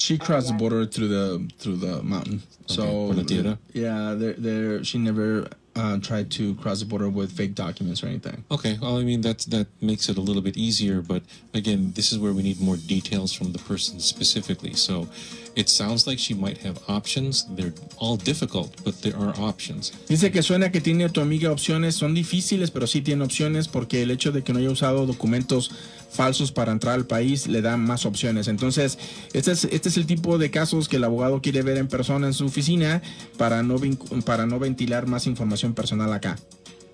she 0.00 0.16
crossed 0.18 0.48
the 0.48 0.54
border 0.54 0.86
through 0.86 1.08
the 1.08 1.48
through 1.58 1.76
the 1.76 2.02
mountain. 2.02 2.42
So 2.66 2.84
por 2.84 3.14
la 3.14 3.22
tierra. 3.22 3.58
yeah, 3.72 4.14
there 4.16 4.32
there 4.32 4.84
she 4.84 4.98
never 4.98 5.48
uh, 5.80 5.98
tried 5.98 6.30
to 6.30 6.54
cross 6.56 6.80
the 6.80 6.86
border 6.86 7.08
with 7.08 7.32
fake 7.32 7.54
documents 7.54 8.02
or 8.02 8.08
anything. 8.08 8.44
Okay, 8.50 8.78
well, 8.80 8.98
I 8.98 9.02
mean 9.02 9.22
that 9.22 9.38
that 9.48 9.66
makes 9.80 10.08
it 10.10 10.16
a 10.18 10.20
little 10.20 10.42
bit 10.42 10.56
easier, 10.56 11.00
but 11.00 11.22
again, 11.54 11.92
this 11.94 12.12
is 12.12 12.18
where 12.18 12.32
we 12.32 12.42
need 12.42 12.60
more 12.60 12.76
details 12.76 13.32
from 13.32 13.52
the 13.52 13.58
person 13.70 13.98
specifically. 14.00 14.74
So, 14.74 15.08
it 15.56 15.68
sounds 15.68 16.06
like 16.06 16.18
she 16.18 16.34
might 16.34 16.58
have 16.58 16.78
options. 16.88 17.46
They're 17.56 17.74
all 17.98 18.16
difficult, 18.16 18.70
but 18.84 19.00
there 19.02 19.16
are 19.16 19.34
options. 19.40 19.92
Dice 20.08 20.30
que 20.30 20.42
suena 20.42 20.70
que 20.70 20.80
tiene 20.80 21.08
tu 21.08 21.20
amiga 21.20 21.50
opciones, 21.50 21.94
son 21.94 22.14
difíciles, 22.14 22.70
pero 22.70 22.86
sí 22.86 23.02
tiene 23.02 23.24
opciones 23.24 23.68
porque 23.68 24.02
el 24.02 24.10
hecho 24.10 24.32
de 24.32 24.42
que 24.42 24.52
no 24.52 24.58
haya 24.58 24.70
usado 24.70 25.06
documentos 25.06 25.70
falsos 26.10 26.52
para 26.52 26.72
entrar 26.72 26.94
al 26.94 27.06
país 27.06 27.46
le 27.46 27.62
da 27.62 27.76
más 27.76 28.04
opciones. 28.06 28.48
Entonces, 28.48 28.98
este 29.32 29.52
es, 29.52 29.64
este 29.64 29.88
es 29.88 29.96
el 29.96 30.06
tipo 30.06 30.38
de 30.38 30.50
casos 30.50 30.88
que 30.88 30.96
el 30.96 31.04
abogado 31.04 31.40
quiere 31.40 31.62
ver 31.62 31.78
en 31.78 31.88
persona 31.88 32.26
en 32.26 32.34
su 32.34 32.46
oficina 32.46 33.02
para 33.36 33.62
no, 33.62 33.76
para 34.24 34.46
no 34.46 34.58
ventilar 34.58 35.06
más 35.06 35.26
información 35.26 35.74
personal 35.74 36.12
acá. 36.12 36.36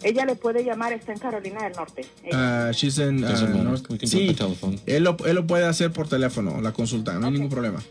Ella 0.03 0.27
le 0.27 0.37
puede 0.37 0.63
llamar, 0.63 0.93
está 0.93 1.13
en 1.13 1.19
Carolina 1.19 1.65
del 1.65 1.73
Norte. 1.73 2.05
Uh, 2.31 2.71
she's 2.73 2.99
in, 2.99 3.25
uh, 3.25 3.29
do 3.29 3.95
it 3.95 4.07
sí, 4.07 4.37
él 4.85 5.03
lo, 5.03 5.17
él 5.25 5.35
lo 5.35 5.47
puede 5.47 5.65
hacer 5.65 5.91
por 5.91 6.07
teléfono, 6.07 6.61
la 6.61 6.73
consulta, 6.73 7.15
no 7.19 7.27
hay 7.27 7.33
ningún 7.33 7.49
problema. 7.49 7.83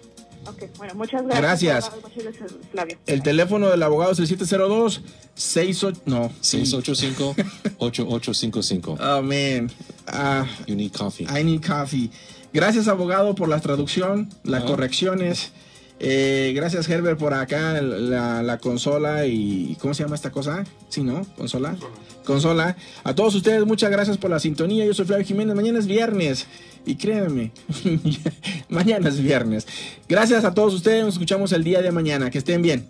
Ok, 0.48 0.78
bueno, 0.78 0.96
muchas 0.96 1.24
gracias. 1.24 1.42
Gracias. 1.42 1.92
Muchas 2.04 2.24
gracias, 2.24 2.52
Flavio. 2.72 2.98
El 3.08 3.24
teléfono 3.24 3.70
del 3.70 3.84
abogado 3.84 4.12
es 4.12 4.20
el 4.20 4.28
702 4.28 5.02
68 5.36 6.02
no. 6.06 6.30
685-8855. 7.80 8.98
Oh 9.00 9.22
man. 9.22 9.72
Ah, 10.08 10.46
You 10.68 10.76
need 10.76 10.92
coffee. 10.94 11.26
I 11.26 11.44
need 11.44 11.62
coffee. 11.66 12.10
Gracias 12.54 12.88
abogado 12.88 13.36
por 13.36 13.50
la 13.50 13.60
traducción, 13.60 14.30
las 14.44 14.64
Ah. 14.64 14.66
correcciones. 14.66 15.52
Eh, 16.00 16.52
gracias 16.56 16.90
Herbert 16.90 17.18
por 17.18 17.34
acá 17.34 17.82
la, 17.82 18.44
la 18.44 18.58
consola 18.58 19.26
y 19.28 19.78
¿cómo 19.80 19.94
se 19.94 20.04
llama 20.04 20.16
esta 20.16 20.30
cosa? 20.32 20.66
Sí, 20.90 21.04
¿no? 21.04 21.26
Consola. 21.38 21.76
Consola. 22.26 22.76
A 23.04 23.16
todos 23.16 23.34
ustedes 23.36 23.66
muchas 23.66 23.90
gracias 23.92 24.18
por 24.18 24.30
la 24.30 24.40
sintonía. 24.40 24.86
Yo 24.86 24.94
soy 24.94 25.06
Flavio 25.06 25.26
Jiménez. 25.26 25.56
Mañana 25.56 25.80
es 25.80 25.88
viernes 25.88 26.48
y 26.86 26.96
créanme, 26.96 27.52
mañana 28.70 29.10
es 29.10 29.22
viernes. 29.22 29.68
Gracias 30.08 30.44
a 30.46 30.54
todos 30.54 30.74
ustedes. 30.74 31.04
Nos 31.04 31.16
escuchamos 31.16 31.52
el 31.52 31.64
día 31.64 31.82
de 31.82 31.92
mañana. 31.92 32.30
Que 32.30 32.38
estén 32.38 32.62
bien. 32.62 32.88